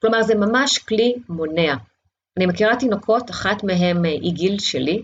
כלומר, 0.00 0.22
זה 0.22 0.34
ממש 0.34 0.78
כלי 0.78 1.14
מונע. 1.28 1.74
אני 2.36 2.46
מכירה 2.46 2.76
תינוקות, 2.76 3.30
אחת 3.30 3.64
מהן 3.64 4.04
היא 4.04 4.32
גיל 4.32 4.58
שלי, 4.58 5.02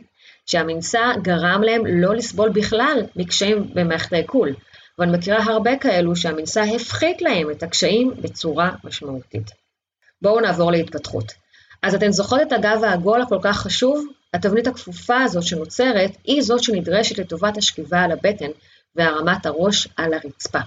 שהמנסה 0.49 1.13
גרם 1.23 1.63
להם 1.63 1.87
לא 1.87 2.15
לסבול 2.15 2.49
בכלל 2.49 3.03
מקשיים 3.17 3.71
במערכת 3.75 4.13
העיכול, 4.13 4.55
ואני 4.99 5.19
מכירה 5.19 5.43
הרבה 5.45 5.77
כאלו 5.77 6.17
שהמנסה 6.17 6.63
הפחית 6.63 7.23
להם 7.23 7.51
את 7.51 7.63
הקשיים 7.63 8.15
בצורה 8.21 8.71
משמעותית. 8.85 9.51
בואו 10.23 10.41
נעבור 10.41 10.71
להתפתחות. 10.71 11.33
אז 11.83 11.95
אתן 11.95 12.13
זוכרות 12.13 12.41
את 12.43 12.53
הגב 12.53 12.85
העגול 12.85 13.23
הכל 13.23 13.39
כך 13.43 13.59
חשוב? 13.59 14.07
התבנית 14.35 14.67
הכפופה 14.67 15.17
הזאת 15.17 15.43
שנוצרת 15.43 16.11
היא 16.25 16.43
זאת 16.43 16.63
שנדרשת 16.63 17.19
לטובת 17.19 17.57
השכיבה 17.57 18.01
על 18.01 18.13
הבטן 18.13 18.51
והרמת 18.97 19.47
הראש 19.47 19.89
על 19.97 20.15
הרצפה. 20.15 20.61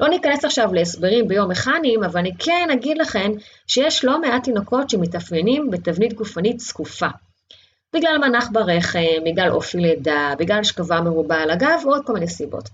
לא 0.00 0.08
ניכנס 0.08 0.44
עכשיו 0.44 0.74
להסברים 0.74 1.28
ביומכניים, 1.28 2.04
אבל 2.04 2.20
אני 2.20 2.32
כן 2.38 2.68
אגיד 2.72 2.98
לכם 2.98 3.32
שיש 3.66 4.04
לא 4.04 4.20
מעט 4.20 4.44
תינוקות 4.44 4.90
שמתאפיינים 4.90 5.70
בתבנית 5.70 6.12
גופנית 6.12 6.60
זקופה. 6.60 7.08
בגלל 7.94 8.18
מנח 8.18 8.48
ברחם, 8.52 9.24
בגלל 9.26 9.50
אופי 9.50 9.78
לידה, 9.78 10.32
בגלל 10.38 10.64
שכבה 10.64 11.00
מרובה 11.00 11.36
על 11.36 11.50
הגב 11.50 11.80
ועוד 11.84 12.02
כל 12.06 12.12
מיני 12.12 12.28
סיבות. 12.28 12.68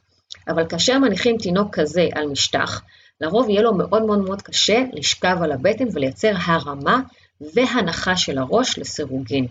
אבל 0.49 0.66
כאשר 0.68 0.99
מניחים 0.99 1.38
תינוק 1.38 1.75
כזה 1.75 2.08
על 2.14 2.26
משטח, 2.26 2.82
לרוב 3.20 3.49
יהיה 3.49 3.62
לו 3.62 3.75
מאוד 3.75 4.02
מאוד 4.02 4.18
מאוד 4.18 4.42
קשה 4.42 4.82
לשכב 4.92 5.37
על 5.42 5.52
הבטן 5.52 5.85
ולייצר 5.92 6.32
הרמה 6.46 7.00
והנחה 7.40 8.16
של 8.16 8.38
הראש 8.38 8.78
לסירוגין. 8.78 9.46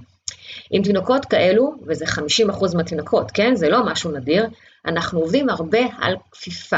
עם 0.71 0.83
תינוקות 0.83 1.25
כאלו, 1.25 1.73
וזה 1.87 2.05
50% 2.05 2.77
מהתינוקות, 2.77 3.31
כן? 3.31 3.55
זה 3.55 3.69
לא 3.69 3.85
משהו 3.85 4.11
נדיר, 4.11 4.47
אנחנו 4.85 5.19
עובדים 5.19 5.49
הרבה 5.49 5.79
על 5.99 6.15
כפיפה. 6.31 6.77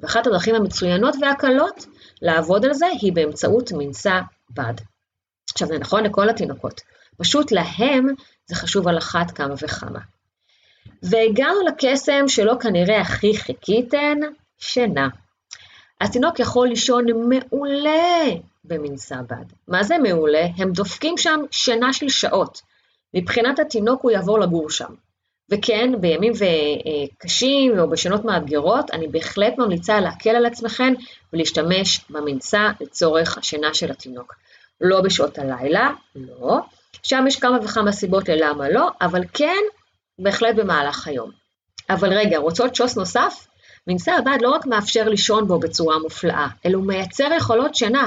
ואחת 0.00 0.26
הדרכים 0.26 0.54
המצוינות 0.54 1.14
והקלות 1.20 1.86
לעבוד 2.22 2.64
על 2.64 2.74
זה 2.74 2.86
היא 3.00 3.12
באמצעות 3.12 3.72
מנסה 3.72 4.20
בד. 4.50 4.74
עכשיו, 5.52 5.68
זה 5.68 5.78
נכון 5.78 6.04
לכל 6.04 6.28
התינוקות, 6.28 6.80
פשוט 7.16 7.52
להם 7.52 8.06
זה 8.46 8.54
חשוב 8.54 8.88
על 8.88 8.98
אחת 8.98 9.30
כמה 9.30 9.54
וכמה. 9.62 10.00
והגענו 11.02 11.60
לקסם 11.66 12.28
שלא 12.28 12.54
כנראה 12.60 13.00
הכי 13.00 13.36
חיכיתן, 13.36 14.18
שינה. 14.58 15.08
התינוק 16.00 16.40
יכול 16.40 16.68
לישון 16.68 17.04
מעולה 17.28 18.24
במנסה 18.64 19.16
בד. 19.22 19.44
מה 19.68 19.82
זה 19.82 19.98
מעולה? 19.98 20.46
הם 20.56 20.72
דופקים 20.72 21.18
שם 21.18 21.40
שינה 21.50 21.92
של 21.92 22.08
שעות. 22.08 22.62
מבחינת 23.14 23.58
התינוק 23.58 24.02
הוא 24.02 24.10
יעבור 24.10 24.40
לגור 24.40 24.70
שם. 24.70 24.94
וכן, 25.50 26.00
בימים 26.00 26.32
קשים 27.18 27.78
או 27.78 27.90
בשנות 27.90 28.24
מאתגרות, 28.24 28.90
אני 28.90 29.08
בהחלט 29.08 29.58
ממליצה 29.58 30.00
להקל 30.00 30.30
על 30.30 30.46
עצמכם 30.46 30.92
ולהשתמש 31.32 32.00
במנסה 32.10 32.68
לצורך 32.80 33.38
השינה 33.38 33.74
של 33.74 33.90
התינוק. 33.90 34.34
לא 34.80 35.00
בשעות 35.00 35.38
הלילה, 35.38 35.90
לא. 36.16 36.60
שם 37.02 37.24
יש 37.28 37.36
כמה 37.36 37.58
וכמה 37.64 37.92
סיבות 37.92 38.28
ללמה 38.28 38.68
לא, 38.68 38.90
אבל 39.00 39.22
כן, 39.32 39.62
בהחלט 40.18 40.54
במהלך 40.54 41.06
היום. 41.06 41.30
אבל 41.90 42.12
רגע, 42.12 42.38
רוצות 42.38 42.74
שוס 42.74 42.96
נוסף? 42.96 43.46
מנסה 43.86 44.16
הבד 44.16 44.38
לא 44.40 44.50
רק 44.50 44.66
מאפשר 44.66 45.08
לישון 45.08 45.48
בו 45.48 45.58
בצורה 45.58 45.98
מופלאה, 45.98 46.46
אלא 46.66 46.76
הוא 46.76 46.86
מייצר 46.86 47.28
יכולות 47.36 47.74
שינה. 47.74 48.06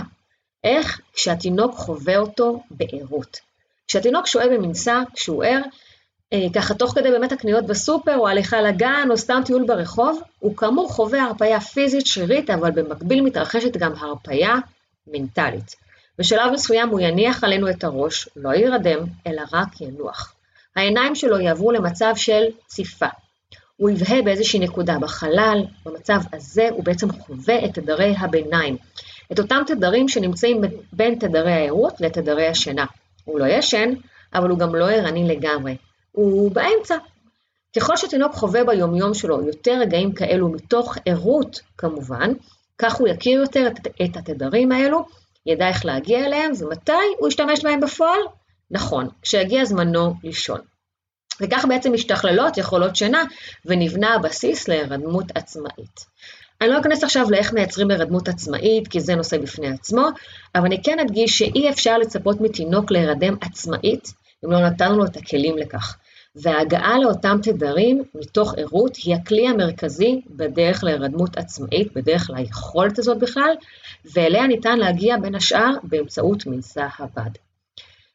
איך? 0.64 1.02
כשהתינוק 1.14 1.76
חווה 1.76 2.18
אותו 2.18 2.64
בערות. 2.72 3.40
כשהתינוק 3.88 4.28
שוהה 4.28 4.48
במנסה, 4.48 5.02
כשהוא 5.14 5.44
ער, 5.44 5.62
אה, 6.34 6.46
ככה 6.56 6.74
תוך 6.74 6.94
כדי 6.96 7.12
באמת 7.12 7.32
הקניות 7.32 7.66
בסופר, 7.66 8.18
או 8.18 8.28
הליכה 8.28 8.62
לגן, 8.62 9.08
או 9.12 9.18
סתם 9.18 9.42
טיול 9.46 9.66
ברחוב, 9.68 10.22
הוא 10.40 10.58
כאמור 10.58 10.90
חווה 10.90 11.24
הרפאיה 11.24 11.60
פיזית 11.60 12.08
שרירית, 12.08 12.50
אבל 12.50 12.72
במקביל 12.72 13.22
מתרחשת 13.22 13.78
גם 13.78 13.94
הרפאיה 13.96 14.56
מנטלית. 15.08 15.87
בשלב 16.20 16.52
מסוים 16.54 16.90
הוא 16.90 17.00
יניח 17.00 17.44
עלינו 17.44 17.70
את 17.70 17.84
הראש, 17.84 18.30
לא 18.36 18.50
יירדם, 18.50 19.00
אלא 19.28 19.42
רק 19.54 19.82
ינוח. 19.82 20.34
העיניים 20.76 21.16
שלו 21.16 21.40
יעברו 21.40 21.72
למצב 21.72 22.12
של 22.16 22.44
ציפה. 22.68 23.08
הוא 23.78 23.90
יבהה 23.90 24.22
באיזושהי 24.22 24.60
נקודה 24.60 25.00
בחלל, 25.00 25.66
במצב 25.86 26.20
הזה 26.34 26.70
הוא 26.72 26.84
בעצם 26.84 27.12
חווה 27.12 27.66
את 27.66 27.74
תדרי 27.74 28.16
הביניים, 28.20 28.78
את 29.32 29.40
אותם 29.40 29.62
תדרים 29.68 30.10
שנמצאים 30.10 30.62
בין 30.94 31.16
תדרי 31.16 31.52
הערות 31.52 32.02
לתדרי 32.02 32.48
השינה. 32.48 32.86
הוא 33.26 33.40
לא 33.40 33.46
ישן, 33.46 33.94
אבל 34.34 34.50
הוא 34.50 34.60
גם 34.60 34.76
לא 34.76 34.90
ערני 34.92 35.28
לגמרי. 35.28 35.78
הוא 36.12 36.52
באמצע. 36.52 36.96
ככל 37.76 37.98
שתינוק 37.98 38.34
חווה 38.34 38.64
ביומיום 38.64 39.14
שלו 39.14 39.48
יותר 39.48 39.80
רגעים 39.82 40.12
כאלו 40.12 40.50
מתוך 40.50 40.98
ערות 41.06 41.60
כמובן, 41.78 42.32
כך 42.78 42.96
הוא 42.96 43.08
יכיר 43.08 43.42
יותר 43.42 43.68
את, 44.06 44.18
התדרים 44.18 44.72
האלו, 44.72 45.06
ידע 45.48 45.68
איך 45.68 45.86
להגיע 45.86 46.26
אליהם 46.26 46.52
ומתי 46.60 46.92
הוא 47.20 47.28
ישתמש 47.28 47.64
בהם 47.64 47.80
בפועל? 47.80 48.20
נכון, 48.72 49.08
כשיגיע 49.22 49.66
זמנו 49.66 50.14
לישון. 50.24 50.60
וכך 51.42 51.66
בעצם 51.70 51.94
משתכללות 51.94 52.58
יכולות 52.58 52.96
שינה 52.96 53.24
ונבנה 53.66 54.16
הבסיס 54.16 54.68
להירדמות 54.68 55.26
עצמאית. 55.36 56.06
אני 56.62 56.70
לא 56.70 56.80
אכנס 56.80 57.04
עכשיו 57.04 57.32
לאיך 57.32 57.54
מייצרים 57.54 57.92
הירדמות 57.92 58.28
עצמאית, 58.28 58.88
כי 58.88 59.00
זה 59.00 59.16
נושא 59.16 59.38
בפני 59.38 59.68
עצמו, 59.68 60.08
אבל 60.56 60.66
אני 60.66 60.84
כן 60.84 61.00
אדגיש 61.00 61.38
שאי 61.38 61.70
אפשר 61.70 61.98
לצפות 61.98 62.42
מתינוק 62.42 62.92
להירדם 62.92 63.36
עצמאית 63.42 64.14
אם 64.46 64.52
לא 64.52 64.60
נתנו 64.60 64.98
לו 64.98 65.06
את 65.06 65.18
הכלים 65.18 65.58
לכך. 65.58 65.98
וההגעה 66.42 67.00
לאותם 67.00 67.38
תדרים 67.44 68.04
מתוך 68.16 68.54
ערות 68.58 68.96
היא 68.96 69.16
הכלי 69.16 69.48
המרכזי 69.48 70.22
בדרך 70.30 70.84
להירדמות 70.84 71.38
עצמאית, 71.38 71.94
בדרך 71.94 72.30
ליכולת 72.30 73.00
הזאת 73.00 73.20
בכלל, 73.20 73.56
ואליה 74.14 74.48
ניתן 74.48 74.80
להגיע 74.80 75.18
בין 75.18 75.36
השאר 75.36 75.74
באמצעות 75.84 76.46
מנסה 76.46 76.88
הבד. 77.00 77.30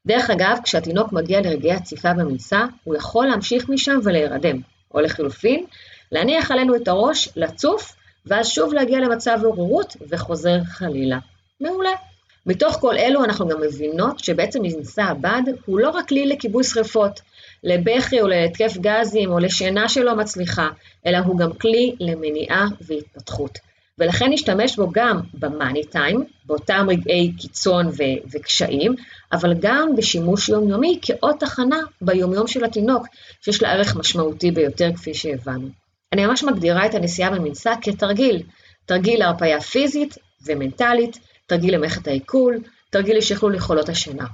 דרך 0.06 0.30
אגב, 0.30 0.58
כשהתינוק 0.64 1.12
מגיע 1.12 1.40
לרגעי 1.40 1.72
הציפה 1.72 2.12
במנסה, 2.12 2.64
הוא 2.84 2.96
יכול 2.96 3.26
להמשיך 3.26 3.68
משם 3.68 3.98
ולהירדם, 4.04 4.60
או 4.94 5.00
לחלופין, 5.00 5.64
להניח 6.12 6.50
עלינו 6.50 6.76
את 6.76 6.88
הראש, 6.88 7.28
לצוף, 7.36 7.96
ואז 8.26 8.48
שוב 8.48 8.74
להגיע 8.74 9.00
למצב 9.00 9.38
עוררות 9.44 9.96
וחוזר 10.08 10.64
חלילה. 10.64 11.18
מעולה. 11.60 12.11
מתוך 12.46 12.74
כל 12.80 12.98
אלו 12.98 13.24
אנחנו 13.24 13.48
גם 13.48 13.60
מבינות 13.60 14.18
שבעצם 14.18 14.62
מנסה 14.62 15.04
הבד 15.04 15.42
הוא 15.66 15.80
לא 15.80 15.90
רק 15.90 16.08
כלי 16.08 16.26
לכיבוי 16.26 16.64
שרפות, 16.64 17.20
לבכי 17.64 18.20
או 18.20 18.28
להתקף 18.28 18.76
גזים 18.76 19.32
או 19.32 19.38
לשינה 19.38 19.88
שלא 19.88 20.16
מצליחה, 20.16 20.68
אלא 21.06 21.18
הוא 21.18 21.38
גם 21.38 21.52
כלי 21.52 21.94
למניעה 22.00 22.66
והתפתחות. 22.80 23.58
ולכן 23.98 24.26
נשתמש 24.30 24.76
בו 24.76 24.90
גם 24.92 25.20
במאני 25.34 25.84
טיים, 25.84 26.24
באותם 26.46 26.86
רגעי 26.90 27.32
קיצון 27.38 27.86
ו- 27.86 28.28
וקשיים, 28.32 28.94
אבל 29.32 29.54
גם 29.60 29.96
בשימוש 29.96 30.48
יומיומי 30.48 30.98
כאות 31.02 31.40
תחנה 31.40 31.80
ביומיום 32.00 32.46
של 32.46 32.64
התינוק, 32.64 33.06
שיש 33.40 33.62
לה 33.62 33.72
ערך 33.72 33.96
משמעותי 33.96 34.50
ביותר 34.50 34.90
כפי 34.94 35.14
שהבנו. 35.14 35.68
אני 36.12 36.26
ממש 36.26 36.44
מגדירה 36.44 36.86
את 36.86 36.94
הנסיעה 36.94 37.30
במנסה 37.30 37.72
כתרגיל, 37.82 38.42
תרגיל 38.86 39.18
להרפאיה 39.18 39.60
פיזית 39.60 40.18
ומנטלית, 40.46 41.18
תרגיל 41.52 41.74
למערכת 41.74 42.06
העיכול, 42.06 42.58
תרגיל 42.90 43.18
לשכלול 43.18 43.54
יכולות 43.54 43.88
השינה. 43.88 44.26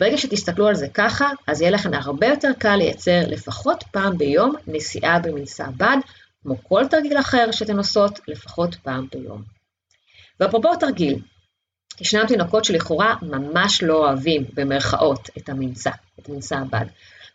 ברגע 0.00 0.18
שתסתכלו 0.18 0.66
על 0.68 0.74
זה 0.74 0.88
ככה, 0.94 1.30
אז 1.46 1.60
יהיה 1.60 1.70
לכם 1.70 1.94
הרבה 1.94 2.26
יותר 2.26 2.50
קל 2.58 2.76
לייצר 2.76 3.20
לפחות 3.28 3.84
פעם 3.90 4.18
ביום 4.18 4.54
נסיעה 4.66 5.18
במנסה 5.18 5.66
בד, 5.76 5.96
כמו 6.42 6.54
כל 6.62 6.86
תרגיל 6.90 7.18
אחר 7.18 7.50
שאתן 7.50 7.78
עושות 7.78 8.20
לפחות 8.28 8.74
פעם 8.74 9.06
ביום. 9.12 9.42
ואפרופו 10.40 10.76
תרגיל, 10.76 11.18
ישנם 12.00 12.26
תינוקות 12.26 12.64
שלכאורה 12.64 13.14
ממש 13.22 13.82
לא 13.82 13.94
אוהבים, 13.94 14.44
במרכאות, 14.54 15.30
את 15.38 15.48
המנסה, 15.48 15.90
את 16.20 16.28
מנסה 16.28 16.58
הבד. 16.58 16.86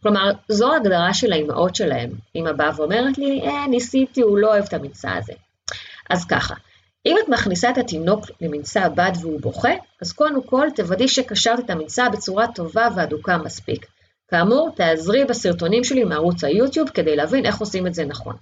כלומר, 0.01 0.31
זו 0.47 0.73
ההגדרה 0.73 1.13
של 1.13 1.33
האימהות 1.33 1.75
שלהם. 1.75 2.09
אמא 2.35 2.51
באה 2.51 2.71
ואומרת 2.75 3.17
לי, 3.17 3.41
אה, 3.41 3.67
ניסיתי, 3.67 4.21
הוא 4.21 4.37
לא 4.37 4.47
אוהב 4.47 4.63
את 4.63 4.73
המנסה 4.73 5.13
הזה. 5.15 5.33
אז 6.09 6.25
ככה, 6.25 6.55
אם 7.05 7.15
את 7.23 7.29
מכניסה 7.29 7.69
את 7.69 7.77
התינוק 7.77 8.25
למנסה 8.41 8.85
הבד 8.85 9.11
והוא 9.21 9.41
בוכה, 9.41 9.73
אז 10.01 10.13
קודם 10.13 10.43
כל 10.43 10.67
תוודאי 10.75 11.07
שקשרת 11.07 11.59
את 11.59 11.69
המנסה 11.69 12.09
בצורה 12.09 12.47
טובה 12.55 12.87
והדוקה 12.95 13.37
מספיק. 13.37 13.85
כאמור, 14.27 14.69
תעזרי 14.75 15.25
בסרטונים 15.25 15.83
שלי 15.83 16.03
מערוץ 16.03 16.43
היוטיוב 16.43 16.89
כדי 16.89 17.15
להבין 17.15 17.45
איך 17.45 17.57
עושים 17.57 17.87
את 17.87 17.93
זה 17.93 18.05
נכון. 18.05 18.35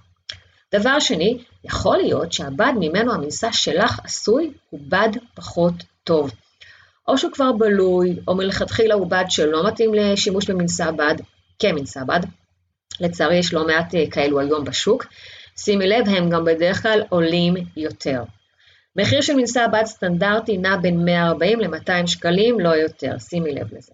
דבר 0.73 0.99
שני, 0.99 1.37
יכול 1.63 1.97
להיות 1.97 2.33
שהבד 2.33 2.73
ממנו 2.79 3.13
המנסה 3.13 3.53
שלך 3.53 3.99
עשוי 4.03 4.53
הוא 4.69 4.79
בד 4.87 5.09
פחות 5.35 5.73
טוב. 6.03 6.31
או 7.07 7.17
שהוא 7.17 7.31
כבר 7.31 7.51
בלוי, 7.51 8.15
או 8.27 8.35
מלכתחילה 8.35 8.95
הוא 8.95 9.07
בד 9.07 9.25
שלא 9.29 9.67
מתאים 9.67 9.93
לשימוש 9.93 10.49
במנסה 10.49 10.91
בד, 10.91 11.15
כמנסה 11.59 12.03
בד. 12.03 12.19
לצערי 12.99 13.35
יש 13.35 13.53
לא 13.53 13.67
מעט 13.67 13.95
אה, 13.95 14.03
כאלו 14.11 14.39
היום 14.39 14.65
בשוק. 14.65 15.05
שימי 15.57 15.87
לב, 15.87 16.09
הם 16.09 16.29
גם 16.29 16.45
בדרך 16.45 16.81
כלל 16.81 17.03
עולים 17.09 17.53
יותר. 17.77 18.23
מחיר 18.95 19.21
של 19.21 19.35
מנסה 19.35 19.67
בד 19.67 19.85
סטנדרטי 19.85 20.57
נע 20.57 20.77
בין 20.77 21.05
140 21.05 21.59
ל-200 21.59 22.07
שקלים, 22.07 22.59
לא 22.59 22.69
יותר, 22.69 23.17
שימי 23.19 23.51
לב 23.51 23.73
לזה. 23.73 23.91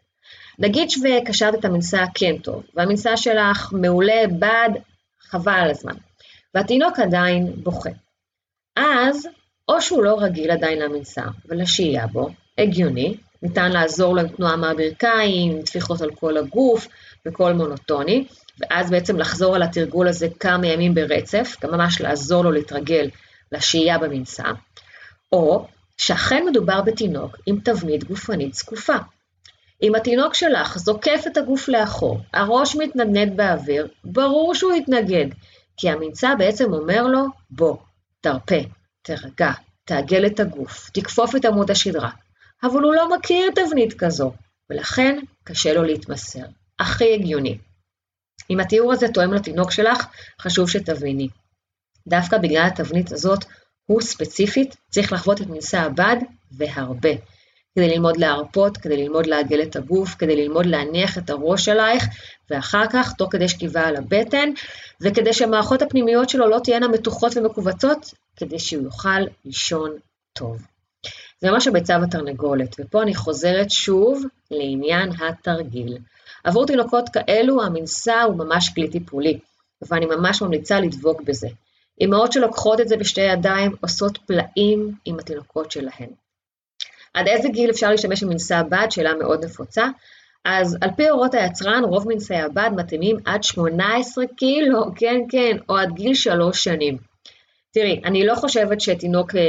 נגיד 0.59 0.89
וקשרת 1.03 1.55
את 1.55 1.65
המנסה 1.65 2.03
כן 2.13 2.37
טוב, 2.37 2.63
והמנסה 2.75 3.17
שלך 3.17 3.69
מעולה, 3.71 4.23
בד, 4.39 4.69
חבל 5.21 5.51
על 5.51 5.69
הזמן, 5.69 5.95
והתינוק 6.55 6.99
עדיין 6.99 7.53
בוכה. 7.63 7.89
אז, 8.75 9.27
או 9.69 9.81
שהוא 9.81 10.03
לא 10.03 10.17
רגיל 10.21 10.51
עדיין 10.51 10.79
למנסה 10.79 11.23
ולשהייה 11.45 12.07
בו, 12.07 12.29
הגיוני, 12.57 13.17
ניתן 13.41 13.71
לעזור 13.71 14.15
לו 14.15 14.21
עם 14.21 14.27
תנועה 14.27 14.55
מהברכיים, 14.55 15.61
טפיחות 15.61 16.01
על 16.01 16.11
כל 16.15 16.37
הגוף 16.37 16.87
וקול 17.25 17.53
מונוטוני, 17.53 18.25
ואז 18.59 18.91
בעצם 18.91 19.17
לחזור 19.17 19.55
על 19.55 19.63
התרגול 19.63 20.07
הזה 20.07 20.27
כמה 20.39 20.67
ימים 20.67 20.93
ברצף, 20.93 21.55
גם 21.61 21.71
ממש 21.71 22.01
לעזור 22.01 22.43
לו 22.43 22.51
להתרגל 22.51 23.09
לשהייה 23.51 23.97
במנסה, 23.97 24.43
או 25.31 25.67
שאכן 25.97 26.43
מדובר 26.49 26.81
בתינוק 26.81 27.37
עם 27.45 27.59
תבנית 27.59 28.03
גופנית 28.03 28.53
זקופה. 28.53 28.97
אם 29.83 29.95
התינוק 29.95 30.33
שלך 30.33 30.77
זוקף 30.77 31.23
את 31.27 31.37
הגוף 31.37 31.67
לאחור, 31.67 32.19
הראש 32.33 32.75
מתנדנד 32.75 33.37
באוויר, 33.37 33.87
ברור 34.03 34.55
שהוא 34.55 34.73
יתנגד, 34.73 35.27
כי 35.77 35.89
הממצא 35.89 36.35
בעצם 36.35 36.73
אומר 36.73 37.03
לו, 37.03 37.25
בוא, 37.49 37.77
תרפה, 38.21 38.55
תרגע, 39.01 39.51
תעגל 39.85 40.25
את 40.25 40.39
הגוף, 40.39 40.89
תכפוף 40.93 41.35
את 41.35 41.45
עמוד 41.45 41.71
השדרה. 41.71 42.09
אבל 42.63 42.81
הוא 42.83 42.93
לא 42.93 43.17
מכיר 43.17 43.51
תבנית 43.55 43.93
כזו, 43.93 44.31
ולכן 44.69 45.19
קשה 45.43 45.73
לו 45.73 45.83
להתמסר. 45.83 46.45
הכי 46.79 47.13
הגיוני. 47.13 47.57
אם 48.49 48.59
התיאור 48.59 48.93
הזה 48.93 49.07
תואם 49.13 49.33
לתינוק 49.33 49.71
שלך, 49.71 50.07
חשוב 50.41 50.69
שתביני. 50.69 51.27
דווקא 52.07 52.37
בגלל 52.37 52.67
התבנית 52.67 53.11
הזאת, 53.11 53.45
הוא 53.87 54.01
ספציפית 54.01 54.75
צריך 54.89 55.13
לחוות 55.13 55.41
את 55.41 55.47
מנסה 55.47 55.81
הבד 55.81 56.17
והרבה. 56.51 57.09
כדי 57.75 57.87
ללמוד 57.87 58.17
להרפות, 58.17 58.77
כדי 58.77 58.97
ללמוד 58.97 59.27
לעגל 59.27 59.61
את 59.61 59.75
הגוף, 59.75 60.15
כדי 60.15 60.35
ללמוד 60.35 60.65
להניח 60.65 61.17
את 61.17 61.29
הראש 61.29 61.69
עלייך, 61.69 62.05
ואחר 62.49 62.83
כך, 62.89 63.13
תוך 63.17 63.31
כדי 63.31 63.49
שכיבה 63.49 63.87
על 63.87 63.95
הבטן, 63.95 64.49
וכדי 65.01 65.33
שהמערכות 65.33 65.81
הפנימיות 65.81 66.29
שלו 66.29 66.49
לא 66.49 66.59
תהיינה 66.63 66.87
מתוחות 66.87 67.37
ומכווצות, 67.37 68.13
כדי 68.35 68.59
שהוא 68.59 68.83
יוכל 68.83 69.19
לישון 69.45 69.91
טוב. 70.33 70.57
זה 71.41 71.51
ממש 71.51 71.67
הביצה 71.67 71.99
בתרנגולת, 71.99 72.75
ופה 72.79 73.01
אני 73.01 73.15
חוזרת 73.15 73.71
שוב 73.71 74.23
לעניין 74.51 75.09
התרגיל. 75.21 75.97
עבור 76.43 76.65
תינוקות 76.65 77.09
כאלו 77.09 77.63
המנסה 77.63 78.23
הוא 78.23 78.35
ממש 78.35 78.69
כלי 78.69 78.89
טיפולי, 78.89 79.39
ואני 79.89 80.05
ממש 80.05 80.41
ממליצה 80.41 80.79
לדבוק 80.79 81.21
בזה. 81.21 81.47
אמהות 82.01 82.33
שלוקחות 82.33 82.79
את 82.79 82.87
זה 82.87 82.97
בשתי 82.97 83.21
ידיים 83.21 83.75
עושות 83.81 84.17
פלאים 84.17 84.91
עם 85.05 85.19
התינוקות 85.19 85.71
שלהן. 85.71 86.09
עד 87.13 87.27
איזה 87.27 87.49
גיל 87.49 87.69
אפשר 87.69 87.91
להשתמש 87.91 88.23
במנסה 88.23 88.57
הבד? 88.57 88.87
שאלה 88.89 89.13
מאוד 89.15 89.45
נפוצה. 89.45 89.85
אז 90.45 90.77
על 90.81 90.89
פי 90.97 91.07
הוראות 91.07 91.33
היצרן, 91.33 91.83
רוב 91.83 92.07
מנסי 92.07 92.35
הבד 92.35 92.69
מתאימים 92.75 93.17
עד 93.25 93.43
18 93.43 94.25
קילו, 94.37 94.85
כן, 94.95 95.19
כן, 95.29 95.57
או 95.69 95.77
עד 95.77 95.89
גיל 95.93 96.13
3 96.13 96.63
שנים. 96.63 96.97
תראי, 97.73 98.01
אני 98.05 98.25
לא 98.25 98.35
חושבת 98.35 98.81
שתינוק, 98.81 99.35
אה, 99.35 99.41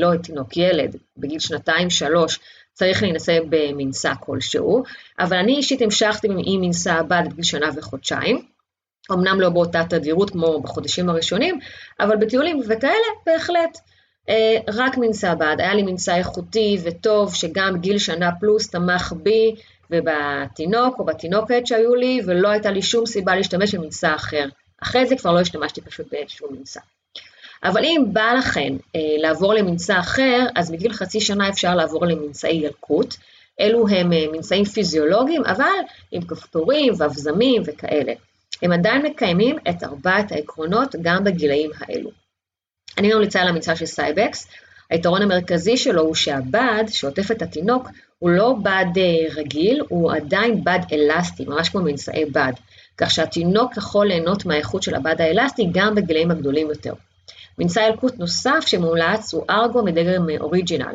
לא 0.00 0.16
תינוק, 0.16 0.56
ילד, 0.56 0.96
בגיל 1.16 1.38
שנתיים-שלוש, 1.38 2.38
צריך 2.72 3.02
להינשא 3.02 3.38
במנסה 3.48 4.14
כלשהו, 4.14 4.82
אבל 5.18 5.36
אני 5.36 5.56
אישית 5.56 5.82
המשכתי 5.82 6.28
עם 6.44 6.60
מנסה 6.60 6.94
הבד 6.94 7.22
בגיל 7.30 7.44
שנה 7.44 7.68
וחודשיים, 7.76 8.42
אמנם 9.12 9.40
לא 9.40 9.48
באותה 9.48 9.82
תדירות 9.88 10.30
כמו 10.30 10.60
בחודשים 10.60 11.08
הראשונים, 11.08 11.58
אבל 12.00 12.16
בטיולים 12.16 12.60
וכאלה, 12.68 13.08
בהחלט. 13.26 13.78
אה, 14.28 14.58
רק 14.68 14.98
מנסה 14.98 15.34
בד, 15.34 15.56
היה 15.58 15.74
לי 15.74 15.82
מנסה 15.82 16.16
איכותי 16.16 16.78
וטוב, 16.82 17.34
שגם 17.34 17.78
גיל 17.80 17.98
שנה 17.98 18.30
פלוס 18.40 18.70
תמך 18.70 19.12
בי 19.22 19.54
ובתינוק 19.90 20.98
או 20.98 21.04
בתינוקת 21.04 21.66
שהיו 21.66 21.94
לי, 21.94 22.20
ולא 22.26 22.48
הייתה 22.48 22.70
לי 22.70 22.82
שום 22.82 23.06
סיבה 23.06 23.36
להשתמש 23.36 23.74
במנסה 23.74 24.14
אחר. 24.14 24.44
אחרי 24.82 25.06
זה 25.06 25.16
כבר 25.16 25.32
לא 25.32 25.40
השתמשתי 25.40 25.80
פשוט 25.80 26.06
באיזשהו 26.12 26.48
מנסה. 26.50 26.80
אבל 27.64 27.84
אם 27.84 28.04
בא 28.12 28.32
לכן 28.38 28.74
אה, 28.96 29.00
לעבור 29.18 29.54
לממצא 29.54 29.98
אחר, 29.98 30.46
אז 30.54 30.70
מגיל 30.70 30.92
חצי 30.92 31.20
שנה 31.20 31.48
אפשר 31.48 31.74
לעבור 31.74 32.06
לממצאי 32.06 32.50
ילקוט. 32.50 33.14
אלו 33.60 33.88
הם 33.88 34.12
אה, 34.12 34.24
מנשאים 34.32 34.64
פיזיולוגיים, 34.64 35.44
אבל 35.44 35.64
עם 36.10 36.22
כפתורים 36.22 36.92
ואבזמים 36.98 37.62
וכאלה. 37.66 38.12
הם 38.62 38.72
עדיין 38.72 39.02
מקיימים 39.02 39.56
את 39.68 39.84
ארבעת 39.84 40.32
העקרונות 40.32 40.94
גם 41.02 41.24
בגילאים 41.24 41.70
האלו. 41.80 42.10
אני 42.98 43.14
ממליצה 43.14 43.40
על 43.40 43.48
המנשא 43.48 43.74
של 43.74 43.86
Cybex. 43.86 44.48
היתרון 44.90 45.22
המרכזי 45.22 45.76
שלו 45.76 46.02
הוא 46.02 46.14
שהבד 46.14 46.84
שעוטף 46.88 47.30
את 47.30 47.42
התינוק 47.42 47.88
הוא 48.18 48.30
לא 48.30 48.54
בד 48.62 48.84
אה, 48.96 49.34
רגיל, 49.34 49.82
הוא 49.88 50.12
עדיין 50.12 50.64
בד 50.64 50.78
אלסטי, 50.92 51.44
ממש 51.44 51.68
כמו 51.68 51.80
מנשאי 51.80 52.24
בד, 52.24 52.52
כך 52.96 53.10
שהתינוק 53.10 53.76
יכול 53.76 54.06
ליהנות 54.06 54.46
מהאיכות 54.46 54.82
של 54.82 54.94
הבד 54.94 55.20
האלסטי 55.20 55.68
גם 55.72 55.94
בגילאים 55.94 56.30
הגדולים 56.30 56.68
יותר. 56.68 56.92
מנשא 57.58 57.80
ילקוט 57.80 58.18
נוסף 58.18 58.64
שמומלץ 58.66 59.34
הוא 59.34 59.44
Ergo 59.50 59.84
מדגם 59.84 60.26
Original. 60.40 60.94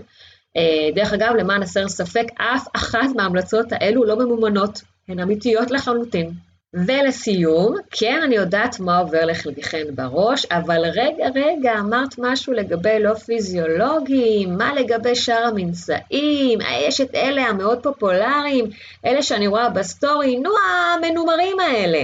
אה, 0.58 0.89
דרך 0.95 1.13
אגב, 1.13 1.36
למען 1.36 1.63
הסר 1.63 1.88
ספק, 1.88 2.26
אף 2.38 2.67
אחת 2.76 3.10
מההמלצות 3.15 3.65
האלו 3.71 4.04
לא 4.04 4.19
ממומנות, 4.19 4.82
הן 5.08 5.19
אמיתיות 5.19 5.71
לחלוטין. 5.71 6.32
ולסיום, 6.73 7.75
כן, 7.91 8.19
אני 8.23 8.36
יודעת 8.36 8.79
מה 8.79 8.97
עובר 8.97 9.25
לחלקכן 9.25 9.95
בראש, 9.95 10.45
אבל 10.45 10.86
רגע, 10.86 11.25
רגע, 11.36 11.73
אמרת 11.79 12.15
משהו 12.17 12.53
לגבי 12.53 12.99
לא 12.99 13.13
פיזיולוגי, 13.13 14.45
מה 14.45 14.73
לגבי 14.73 15.15
שאר 15.15 15.43
המנשאים? 15.47 16.60
יש 16.88 17.01
את 17.01 17.15
אלה 17.15 17.41
המאוד 17.41 17.84
פופולריים, 17.84 18.65
אלה 19.05 19.23
שאני 19.23 19.47
רואה 19.47 19.69
ב 19.69 19.79
story, 19.79 20.39
נו, 20.39 20.49
המנומרים 20.95 21.60
האלה. 21.60 22.03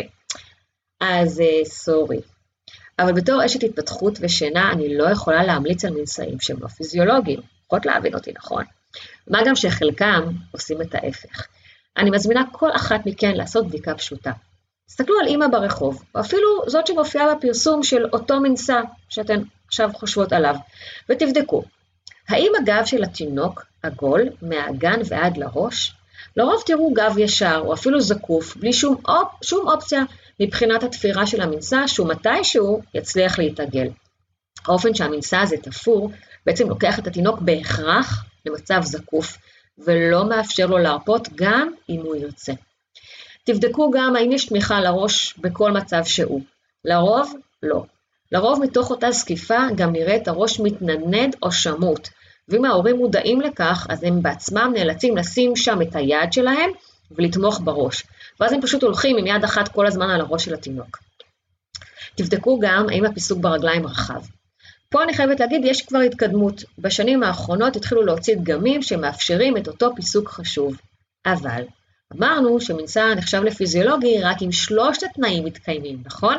אז 1.01 1.41
אה, 1.41 1.65
sorry. 1.65 2.19
אבל 2.99 3.13
בתור 3.13 3.45
אשת 3.45 3.63
התפתחות 3.63 4.17
ושינה, 4.21 4.71
אני 4.71 4.97
לא 4.97 5.09
יכולה 5.09 5.43
להמליץ 5.43 5.85
על 5.85 5.93
מנשאים 5.93 6.39
שהם 6.39 6.57
לא 6.61 6.67
פיזיולוגיים. 6.67 7.39
יכולת 7.65 7.85
להבין 7.85 8.15
אותי, 8.15 8.31
נכון? 8.35 8.63
מה 9.27 9.39
גם 9.45 9.55
שחלקם 9.55 10.23
עושים 10.51 10.81
את 10.81 10.95
ההפך. 10.95 11.47
אני 11.97 12.09
מזמינה 12.09 12.43
כל 12.51 12.69
אחת 12.75 13.05
מכן 13.05 13.35
לעשות 13.35 13.67
בדיקה 13.67 13.95
פשוטה. 13.95 14.31
תסתכלו 14.87 15.19
על 15.19 15.27
אימא 15.27 15.47
ברחוב, 15.47 16.03
או 16.15 16.19
אפילו 16.19 16.47
זאת 16.67 16.87
שמופיעה 16.87 17.35
בפרסום 17.35 17.83
של 17.83 18.05
אותו 18.13 18.39
מנסה 18.39 18.81
שאתן 19.09 19.41
עכשיו 19.67 19.89
חושבות 19.93 20.33
עליו, 20.33 20.55
ותבדקו, 21.09 21.63
האם 22.29 22.51
הגב 22.61 22.85
של 22.85 23.03
התינוק 23.03 23.65
עגול 23.83 24.29
מהאגן 24.41 24.99
ועד 25.05 25.37
לראש? 25.37 25.93
לרוב 26.37 26.63
תראו 26.65 26.93
גב 26.93 27.17
ישר, 27.17 27.61
או 27.65 27.73
אפילו 27.73 28.01
זקוף, 28.01 28.55
בלי 28.55 28.73
שום, 28.73 28.95
אופ, 29.07 29.27
שום 29.43 29.67
אופציה 29.67 30.03
מבחינת 30.39 30.83
התפירה 30.83 31.27
של 31.27 31.41
המנסה, 31.41 31.87
שהוא 31.87 32.07
מתישהו 32.09 32.81
יצליח 32.93 33.39
להתעגל. 33.39 33.87
האופן 34.67 34.93
שהמנסה 34.93 35.41
הזה 35.41 35.57
תפור, 35.57 36.11
בעצם 36.45 36.69
לוקח 36.69 36.99
את 36.99 37.07
התינוק 37.07 37.39
בהכרח 37.39 38.25
למצב 38.45 38.81
זקוף, 38.83 39.37
ולא 39.77 40.29
מאפשר 40.29 40.65
לו 40.65 40.77
להרפות 40.77 41.27
גם 41.35 41.71
אם 41.89 42.01
הוא 42.01 42.15
ירצה. 42.15 42.53
תבדקו 43.47 43.91
גם 43.91 44.15
האם 44.15 44.31
יש 44.31 44.45
תמיכה 44.45 44.79
לראש 44.81 45.37
בכל 45.37 45.71
מצב 45.71 46.03
שהוא. 46.03 46.41
לרוב, 46.85 47.33
לא. 47.63 47.83
לרוב 48.31 48.63
מתוך 48.63 48.89
אותה 48.91 49.11
זקיפה 49.11 49.57
גם 49.75 49.91
נראה 49.91 50.15
את 50.15 50.27
הראש 50.27 50.59
מתנדנד 50.59 51.35
או 51.43 51.51
שמוט, 51.51 52.09
ואם 52.49 52.65
ההורים 52.65 52.97
מודעים 52.97 53.41
לכך, 53.41 53.87
אז 53.89 54.03
הם 54.03 54.21
בעצמם 54.21 54.71
נאלצים 54.75 55.17
לשים 55.17 55.55
שם 55.55 55.81
את 55.81 55.95
היד 55.95 56.33
שלהם 56.33 56.69
ולתמוך 57.11 57.61
בראש, 57.63 58.03
ואז 58.39 58.53
הם 58.53 58.61
פשוט 58.61 58.83
הולכים 58.83 59.17
עם 59.17 59.27
יד 59.27 59.43
אחת 59.43 59.67
כל 59.67 59.87
הזמן 59.87 60.09
על 60.09 60.21
הראש 60.21 60.45
של 60.45 60.53
התינוק. 60.53 60.97
תבדקו 62.15 62.59
גם 62.59 62.89
האם 62.89 63.05
הפיסוק 63.05 63.39
ברגליים 63.39 63.87
רחב. 63.87 64.21
פה 64.89 65.03
אני 65.03 65.13
חייבת 65.13 65.39
להגיד, 65.39 65.61
יש 65.65 65.81
כבר 65.81 65.99
התקדמות. 65.99 66.63
בשנים 66.79 67.23
האחרונות 67.23 67.75
התחילו 67.75 68.05
להוציא 68.05 68.35
דגמים 68.35 68.81
שמאפשרים 68.81 69.57
את 69.57 69.67
אותו 69.67 69.95
פיסוק 69.95 70.29
חשוב. 70.29 70.77
אבל 71.25 71.63
אמרנו 72.13 72.61
שמנסה 72.61 73.15
נחשב 73.15 73.43
לפיזיולוגי 73.43 74.21
רק 74.21 74.37
אם 74.41 74.51
שלושת 74.51 75.03
התנאים 75.03 75.45
מתקיימים, 75.45 76.01
נכון? 76.05 76.37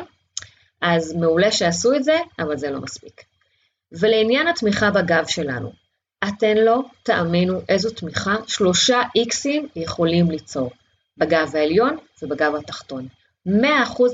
אז 0.81 1.13
מעולה 1.13 1.51
שעשו 1.51 1.93
את 1.93 2.03
זה, 2.03 2.17
אבל 2.39 2.57
זה 2.57 2.71
לא 2.71 2.79
מספיק. 2.81 3.23
ולעניין 3.91 4.47
התמיכה 4.47 4.91
בגב 4.91 5.23
שלנו, 5.27 5.71
אתן 6.27 6.57
לא 6.57 6.83
תאמינו 7.03 7.61
איזו 7.69 7.89
תמיכה 7.89 8.35
שלושה 8.47 9.01
איקסים 9.15 9.67
יכולים 9.75 10.31
ליצור. 10.31 10.71
בגב 11.17 11.55
העליון 11.55 11.97
ובגב 12.21 12.55
התחתון. 12.55 13.07
100% 13.47 13.51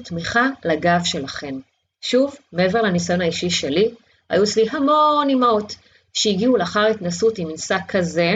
תמיכה 0.03 0.49
לגב 0.65 0.99
שלכם. 1.03 1.59
שוב, 2.01 2.35
מעבר 2.53 2.81
לניסיון 2.81 3.21
האישי 3.21 3.49
שלי, 3.49 3.91
היו 4.29 4.43
אצלי 4.43 4.65
המון 4.71 5.29
אימהות 5.29 5.75
שהגיעו 6.13 6.57
לאחר 6.57 6.85
התנסות 6.85 7.37
עם 7.37 7.47
מנסה 7.47 7.77
כזה, 7.87 8.35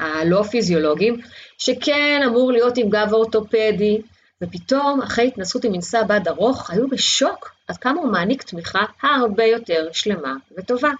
הלא 0.00 0.42
פיזיולוגיים, 0.42 1.20
שכן 1.58 2.20
אמור 2.26 2.52
להיות 2.52 2.78
עם 2.78 2.88
גב 2.88 3.08
אורתופדי, 3.12 4.00
ופתאום, 4.42 5.02
אחרי 5.02 5.26
התנסות 5.26 5.64
עם 5.64 5.72
מנסה 5.72 6.02
בד 6.02 6.28
ארוך, 6.28 6.70
היו 6.70 6.88
בשוק 6.88 7.54
עד 7.68 7.76
כמה 7.76 8.00
הוא 8.00 8.12
מעניק 8.12 8.42
תמיכה 8.42 8.84
הרבה 9.02 9.44
יותר 9.44 9.88
שלמה 9.92 10.34
וטובה. 10.58 10.90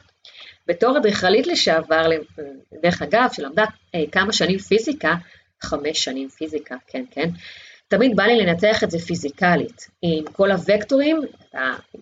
בתור 0.67 0.99
אדריכלית 0.99 1.47
לשעבר, 1.47 2.07
דרך 2.83 3.03
אגב, 3.03 3.29
שלמדה 3.33 3.65
אה, 3.95 4.01
כמה 4.13 4.33
שנים 4.33 4.59
פיזיקה, 4.59 5.15
חמש 5.63 6.05
שנים 6.05 6.29
פיזיקה, 6.29 6.77
כן, 6.87 7.05
כן, 7.11 7.31
תמיד 7.89 8.17
בא 8.17 8.23
לי 8.23 8.37
לנתח 8.37 8.85
את 8.85 8.91
זה 8.91 8.99
פיזיקלית, 8.99 9.87
עם 10.03 10.25
כל 10.33 10.51
הוקטורים, 10.51 11.21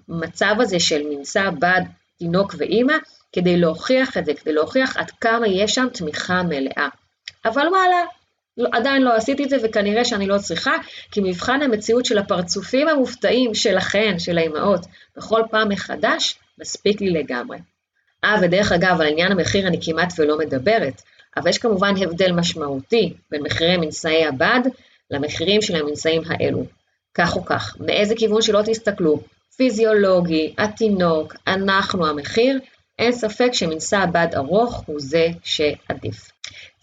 המצב 0.09 0.55
הזה 0.61 0.81
של 0.81 1.03
מנסה 1.11 1.51
בד, 1.51 1.81
תינוק 2.19 2.55
ואימא, 2.59 2.95
כדי 3.33 3.57
להוכיח 3.57 4.17
את 4.17 4.25
זה, 4.25 4.35
כדי 4.35 4.53
להוכיח 4.53 4.97
עד 4.97 5.11
כמה 5.11 5.49
יש 5.49 5.75
שם 5.75 5.87
תמיכה 5.93 6.43
מלאה. 6.43 6.89
אבל 7.45 7.69
וואלה, 7.69 8.05
עדיין 8.73 9.03
לא 9.03 9.15
עשיתי 9.15 9.45
את 9.45 9.51
זה 9.51 9.57
וכנראה 9.63 10.05
שאני 10.05 10.27
לא 10.27 10.39
צריכה, 10.39 10.73
כי 11.11 11.21
מבחן 11.25 11.63
המציאות 11.63 12.05
של 12.05 12.19
הפרצופים 12.19 12.89
המופתעים 12.89 13.55
שלכן, 13.55 14.19
של 14.19 14.39
האימהות, 14.39 14.81
בכל 15.17 15.43
פעם 15.51 15.69
מחדש, 15.69 16.39
מספיק 16.59 17.01
לי 17.01 17.11
לגמרי. 17.11 17.59
אה, 18.25 18.37
ודרך 18.43 18.73
אגב, 18.73 19.01
על 19.01 19.07
עניין 19.07 19.33
המחיר 19.33 19.67
אני 19.67 19.79
כמעט 19.83 20.13
ולא 20.19 20.39
מדברת, 20.39 21.03
אבל 21.37 21.51
יש 21.51 21.59
כמובן 21.59 21.95
הבדל 22.03 22.33
משמעותי 22.33 23.15
בין 23.31 23.43
מחירי 23.43 23.77
מנשאי 23.77 24.27
הבד 24.27 24.61
למחירים 25.11 25.63
של 25.63 25.77
המנשאים 25.77 26.23
האלו. 26.27 26.65
כך 27.15 27.37
או 27.37 27.45
כך, 27.45 27.77
מאיזה 27.81 28.15
כיוון 28.15 28.43
שלא 28.43 28.61
תסתכלו, 28.67 29.21
פיזיולוגי, 29.57 30.55
התינוק, 30.59 31.35
אנחנו 31.47 32.07
המחיר, 32.07 32.59
אין 32.99 33.13
ספק 33.13 33.49
שמנשא 33.53 33.97
הבד 33.97 34.27
ארוך 34.35 34.83
הוא 34.87 35.01
זה 35.01 35.29
שעדיף. 35.45 36.34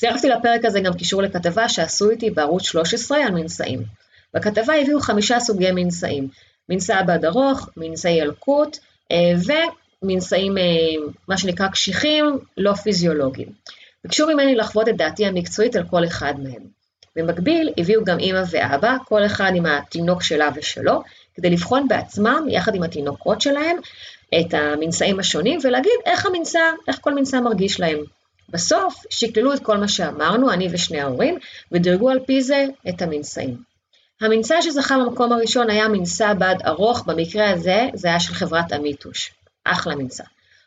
צירפתי 0.01 0.29
לפרק 0.29 0.65
הזה 0.65 0.79
גם 0.79 0.93
קישור 0.93 1.21
לכתבה 1.21 1.69
שעשו 1.69 2.09
איתי 2.09 2.29
בערוץ 2.29 2.63
13 2.63 3.17
על 3.25 3.31
מנשאים. 3.31 3.83
בכתבה 4.33 4.73
הביאו 4.81 4.99
חמישה 4.99 5.39
סוגי 5.39 5.71
מנשאים, 5.71 6.27
מנשא 6.69 6.95
הבד 6.95 7.25
ארוך, 7.25 7.69
מנשאי 7.77 8.11
ילקוט 8.11 8.77
אה, 9.11 9.17
ומנשאים, 10.03 10.57
אה, 10.57 10.63
מה 11.27 11.37
שנקרא 11.37 11.67
קשיחים, 11.67 12.39
לא 12.57 12.73
פיזיולוגיים. 12.73 13.47
ביקשו 14.03 14.27
ממני 14.27 14.55
לחוות 14.55 14.87
את 14.89 14.97
דעתי 14.97 15.25
המקצועית 15.25 15.75
על 15.75 15.83
כל 15.89 16.05
אחד 16.05 16.33
מהם. 16.43 16.63
במקביל 17.15 17.73
הביאו 17.77 18.03
גם 18.03 18.19
אימא 18.19 18.43
ואבא, 18.51 18.97
כל 19.05 19.25
אחד 19.25 19.51
עם 19.55 19.65
התינוק 19.65 20.23
שלה 20.23 20.49
ושלו, 20.55 21.01
כדי 21.35 21.49
לבחון 21.49 21.87
בעצמם, 21.87 22.45
יחד 22.49 22.75
עם 22.75 22.83
התינוקות 22.83 23.41
שלהם, 23.41 23.77
את 24.39 24.53
המנשאים 24.53 25.19
השונים, 25.19 25.59
ולהגיד 25.63 25.99
איך 26.05 26.25
המנשא, 26.25 26.71
איך 26.87 26.97
כל 27.01 27.13
מנשא 27.13 27.35
מרגיש 27.35 27.79
להם. 27.79 27.97
בסוף 28.49 29.03
שקללו 29.09 29.53
את 29.53 29.63
כל 29.63 29.77
מה 29.77 29.87
שאמרנו, 29.87 30.51
אני 30.51 30.67
ושני 30.71 31.01
ההורים, 31.01 31.37
ודירגו 31.71 32.09
על 32.09 32.19
פי 32.19 32.41
זה 32.41 32.65
את 32.89 33.01
המנשאים. 33.01 33.57
המנשא 34.21 34.61
שזכה 34.61 34.97
במקום 34.97 35.31
הראשון 35.33 35.69
היה 35.69 35.87
מנשא 35.87 36.33
בד 36.33 36.55
ארוך, 36.65 37.03
במקרה 37.05 37.49
הזה 37.49 37.87
זה 37.93 38.07
היה 38.07 38.19
של 38.19 38.33
חברת 38.33 38.73
אמיתוש, 38.73 39.31
אחלה 39.63 39.95
מנשא. 39.95 40.23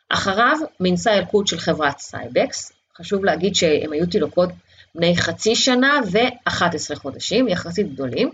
אחריו 0.09 0.57
מנשא 0.79 1.09
ילקוט 1.09 1.47
של 1.47 1.57
חברת 1.57 1.99
Cybex, 1.99 2.71
חשוב 2.97 3.25
להגיד 3.25 3.55
שהם 3.55 3.93
היו 3.93 4.05
תינוקות 4.05 4.49
בני 4.95 5.17
חצי 5.17 5.55
שנה 5.55 5.99
ו-11 6.11 6.95
חודשים, 6.95 7.47
יחסית 7.47 7.93
גדולים, 7.93 8.31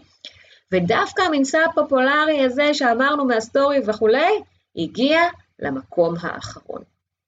ודווקא 0.72 1.22
המנשא 1.22 1.58
הפופולרי 1.70 2.42
הזה 2.42 2.74
שאמרנו 2.74 3.26
מה 3.26 3.41
story 3.41 3.80
וכולי, 3.88 4.32
הגיע 4.76 5.20
למקום 5.60 6.16
האחרון. 6.22 6.82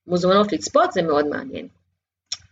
מוזמנות 0.08 0.54
לצפות, 0.54 0.92
זה 0.92 1.02
מאוד 1.02 1.28
מעניין. 1.28 1.68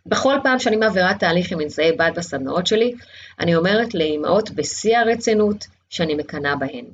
בכל 0.05 0.35
פעם 0.43 0.59
שאני 0.59 0.75
מעבירה 0.75 1.13
תהליך 1.13 1.51
עם 1.51 1.57
מנשאי 1.57 1.91
בד 1.91 2.11
בסדנאות 2.15 2.67
שלי, 2.67 2.93
אני 3.39 3.55
אומרת 3.55 3.93
לאימהות 3.93 4.51
בשיא 4.51 4.97
הרצינות 4.97 5.67
שאני 5.89 6.15
מקנאה 6.15 6.55
בהן. 6.55 6.85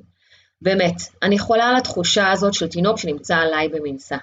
באמת, 0.62 0.94
אני 1.22 1.38
חולה 1.38 1.64
על 1.64 1.76
התחושה 1.76 2.30
הזאת 2.30 2.54
של 2.54 2.68
תינוק 2.68 2.98
שנמצא 2.98 3.36
עליי 3.36 3.68
במנשא. 3.68 4.16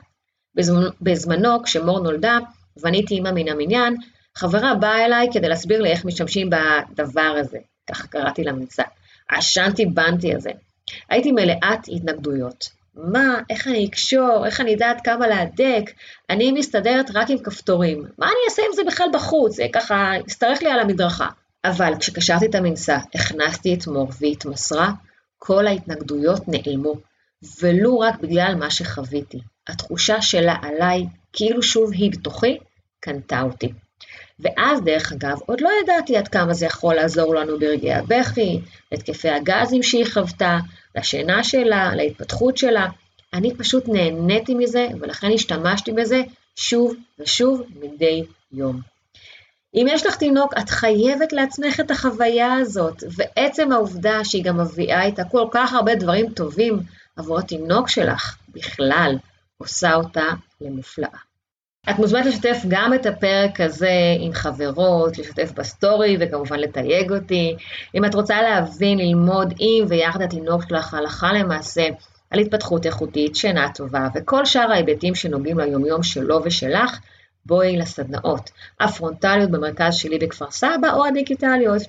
בזמנו, 0.56 0.89
בזמנו, 1.02 1.63
כשמור 1.63 2.00
נולדה, 2.00 2.38
ואני 2.78 2.98
הייתי 2.98 3.13
אימא 3.13 3.32
מן 3.32 3.48
המניין, 3.48 3.95
חברה 4.36 4.76
באה 4.76 5.06
אליי 5.06 5.28
כדי 5.34 5.50
להסביר 5.50 5.82
לי 5.82 5.91
איך 5.91 6.06
משתמשים 6.06 6.50
בדבר 6.50 7.36
הזה, 7.39 7.58
ככה 7.89 8.08
קראתי 8.08 8.43
למנשא. 8.43 8.84
עשנתי 9.30 9.86
בנטי 9.86 10.36
הזה. 10.36 10.52
הייתי 11.10 11.32
מלאת 11.32 11.88
התנגדויות. 11.88 12.69
מה, 12.95 13.39
איך 13.49 13.67
אני 13.67 13.86
אקשור, 13.86 14.45
איך 14.45 14.62
אני 14.62 14.71
יודעת 14.71 15.01
כמה 15.03 15.27
להדק, 15.27 15.91
אני 16.29 16.51
מסתדרת 16.51 17.12
רק 17.13 17.29
עם 17.29 17.38
כפתורים, 17.38 18.03
מה 18.17 18.25
אני 18.25 18.36
אעשה 18.49 18.62
עם 18.62 18.73
זה 18.75 18.81
בכלל 18.88 19.08
בחוץ, 19.13 19.55
זה 19.55 19.65
ככה 19.73 20.12
יצטרך 20.27 20.62
לי 20.62 20.69
על 20.69 20.79
המדרכה. 20.79 21.27
אבל 21.65 21.93
כשקשרתי 21.99 22.45
את 22.45 22.55
המנסה, 22.55 22.97
הכנסתי 23.15 23.73
את 23.73 23.88
מור 23.88 24.10
והתמסרה, 24.19 24.91
כל 25.38 25.67
ההתנגדויות 25.67 26.41
נעלמו, 26.47 26.93
ולו 27.62 27.99
רק 27.99 28.19
בגלל 28.19 28.55
מה 28.60 28.71
שחוויתי. 28.71 29.39
התחושה 29.67 30.21
שלה 30.21 30.55
עליי, 30.62 31.05
כאילו 31.34 31.63
שוב 31.63 31.91
היא 31.93 32.12
בתוכי, 32.12 32.58
קנתה 32.99 33.41
אותי. 33.41 33.73
ואז, 34.39 34.81
דרך 34.81 35.12
אגב, 35.12 35.38
עוד 35.45 35.62
לא 35.62 35.69
ידעתי 35.84 36.17
עד 36.17 36.27
כמה 36.27 36.53
זה 36.53 36.65
יכול 36.65 36.95
לעזור 36.95 37.36
לנו 37.36 37.60
ברגעי 37.60 37.93
הבכי, 37.93 38.60
להתקפי 38.91 39.29
הגזים 39.29 39.84
שהיא 39.84 40.05
חוותה, 40.05 40.58
לשינה 40.95 41.43
שלה, 41.43 41.95
להתפתחות 41.95 42.58
שלה. 42.58 42.88
אני 43.34 43.55
פשוט 43.55 43.84
נהניתי 43.88 44.55
מזה, 44.55 44.88
ולכן 44.99 45.31
השתמשתי 45.34 45.91
בזה 45.91 46.21
שוב 46.55 46.95
ושוב 47.19 47.62
מדי 47.81 48.23
יום. 48.51 48.81
אם 49.75 49.86
יש 49.89 50.05
לך 50.05 50.15
תינוק, 50.15 50.53
את 50.60 50.69
חייבת 50.69 51.34
לעצמך 51.34 51.79
את 51.79 51.91
החוויה 51.91 52.53
הזאת, 52.53 53.03
ועצם 53.15 53.71
העובדה 53.71 54.25
שהיא 54.25 54.43
גם 54.43 54.58
מביאה 54.58 55.03
איתה 55.03 55.23
כל 55.23 55.47
כך 55.51 55.73
הרבה 55.73 55.95
דברים 55.95 56.29
טובים 56.29 56.79
עבור 57.15 57.39
התינוק 57.39 57.89
שלך 57.89 58.38
בכלל, 58.49 59.15
עושה 59.58 59.95
אותה 59.95 60.25
למופלאה. 60.62 61.17
את 61.89 62.00
מוזמנת 62.00 62.26
לשתף 62.26 62.58
גם 62.67 62.93
את 62.93 63.06
הפרק 63.06 63.62
הזה 63.62 64.15
עם 64.19 64.34
חברות, 64.34 65.17
לשתף 65.17 65.52
בסטורי 65.56 66.17
וכמובן 66.19 66.60
לתייג 66.60 67.12
אותי. 67.12 67.56
אם 67.95 68.06
את 68.06 68.15
רוצה 68.15 68.41
להבין, 68.41 69.00
ללמוד 69.00 69.54
עם 69.60 69.86
ויחד 69.88 70.21
התינוק 70.21 70.62
שלך 70.69 70.93
הלכה 70.93 71.34
למעשה 71.34 71.88
על 72.32 72.39
התפתחות 72.39 72.86
איכותית, 72.86 73.36
שינה 73.36 73.67
טובה 73.76 74.08
וכל 74.15 74.45
שאר 74.45 74.71
ההיבטים 74.71 75.15
שנוגעים 75.15 75.60
ליומיום 75.60 76.04
שלו 76.04 76.41
ושלך, 76.43 77.00
בואי 77.45 77.78
לסדנאות. 77.78 78.50
הפרונטליות 78.80 79.52
במרכז 79.52 79.95
שלי 79.95 80.17
בכפר 80.17 80.52
סבא 80.52 80.93
או 80.93 81.06
הדיגיטליות. 81.06 81.82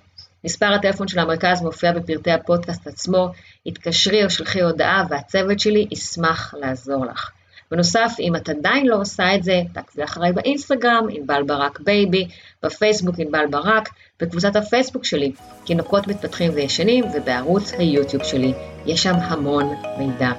מספר 0.45 0.73
הטלפון 0.73 1.09
של 1.09 1.19
המרכז 1.19 1.63
מופיע 1.63 1.93
בפרטי 1.93 2.33
הפודקאסט 2.33 2.87
עצמו, 2.87 3.29
התקשרי 3.67 4.25
או 4.25 4.31
שלחי 4.31 4.63
הודעה 4.63 5.05
והצוות 5.11 5.61
שלי 5.61 5.87
ישמח 5.91 6.55
לעזור 6.59 7.07
לך. 7.07 7.31
בנוסף, 7.71 8.17
אם 8.21 8.37
את 8.37 8.49
עדיין 8.49 8.87
לא 8.87 8.97
עושה 8.97 9.35
את 9.35 9.43
זה, 9.43 9.63
תעקבי 9.73 10.05
אחריי 10.05 10.33
באינסטגרם, 10.33 11.07
ענבל 11.11 11.43
ברק 11.43 11.81
בייבי, 11.81 12.29
בפייסבוק 12.63 13.15
ענבל 13.19 13.47
ברק, 13.51 13.89
בקבוצת 14.21 14.57
הפייסבוק 14.57 15.05
שלי, 15.05 15.33
תינוקות 15.65 16.07
מתפתחים 16.07 16.53
וישנים, 16.55 17.05
ובערוץ 17.15 17.73
היוטיוב 17.73 18.25
שלי, 18.25 18.53
יש 18.87 19.03
שם 19.03 19.15
המון 19.15 19.75
מידע. 19.99 20.31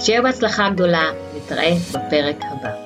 שיהיה 0.00 0.22
בהצלחה 0.22 0.70
גדולה, 0.70 1.10
נתראה 1.36 1.72
בפרק 1.92 2.36
הבא. 2.42 2.81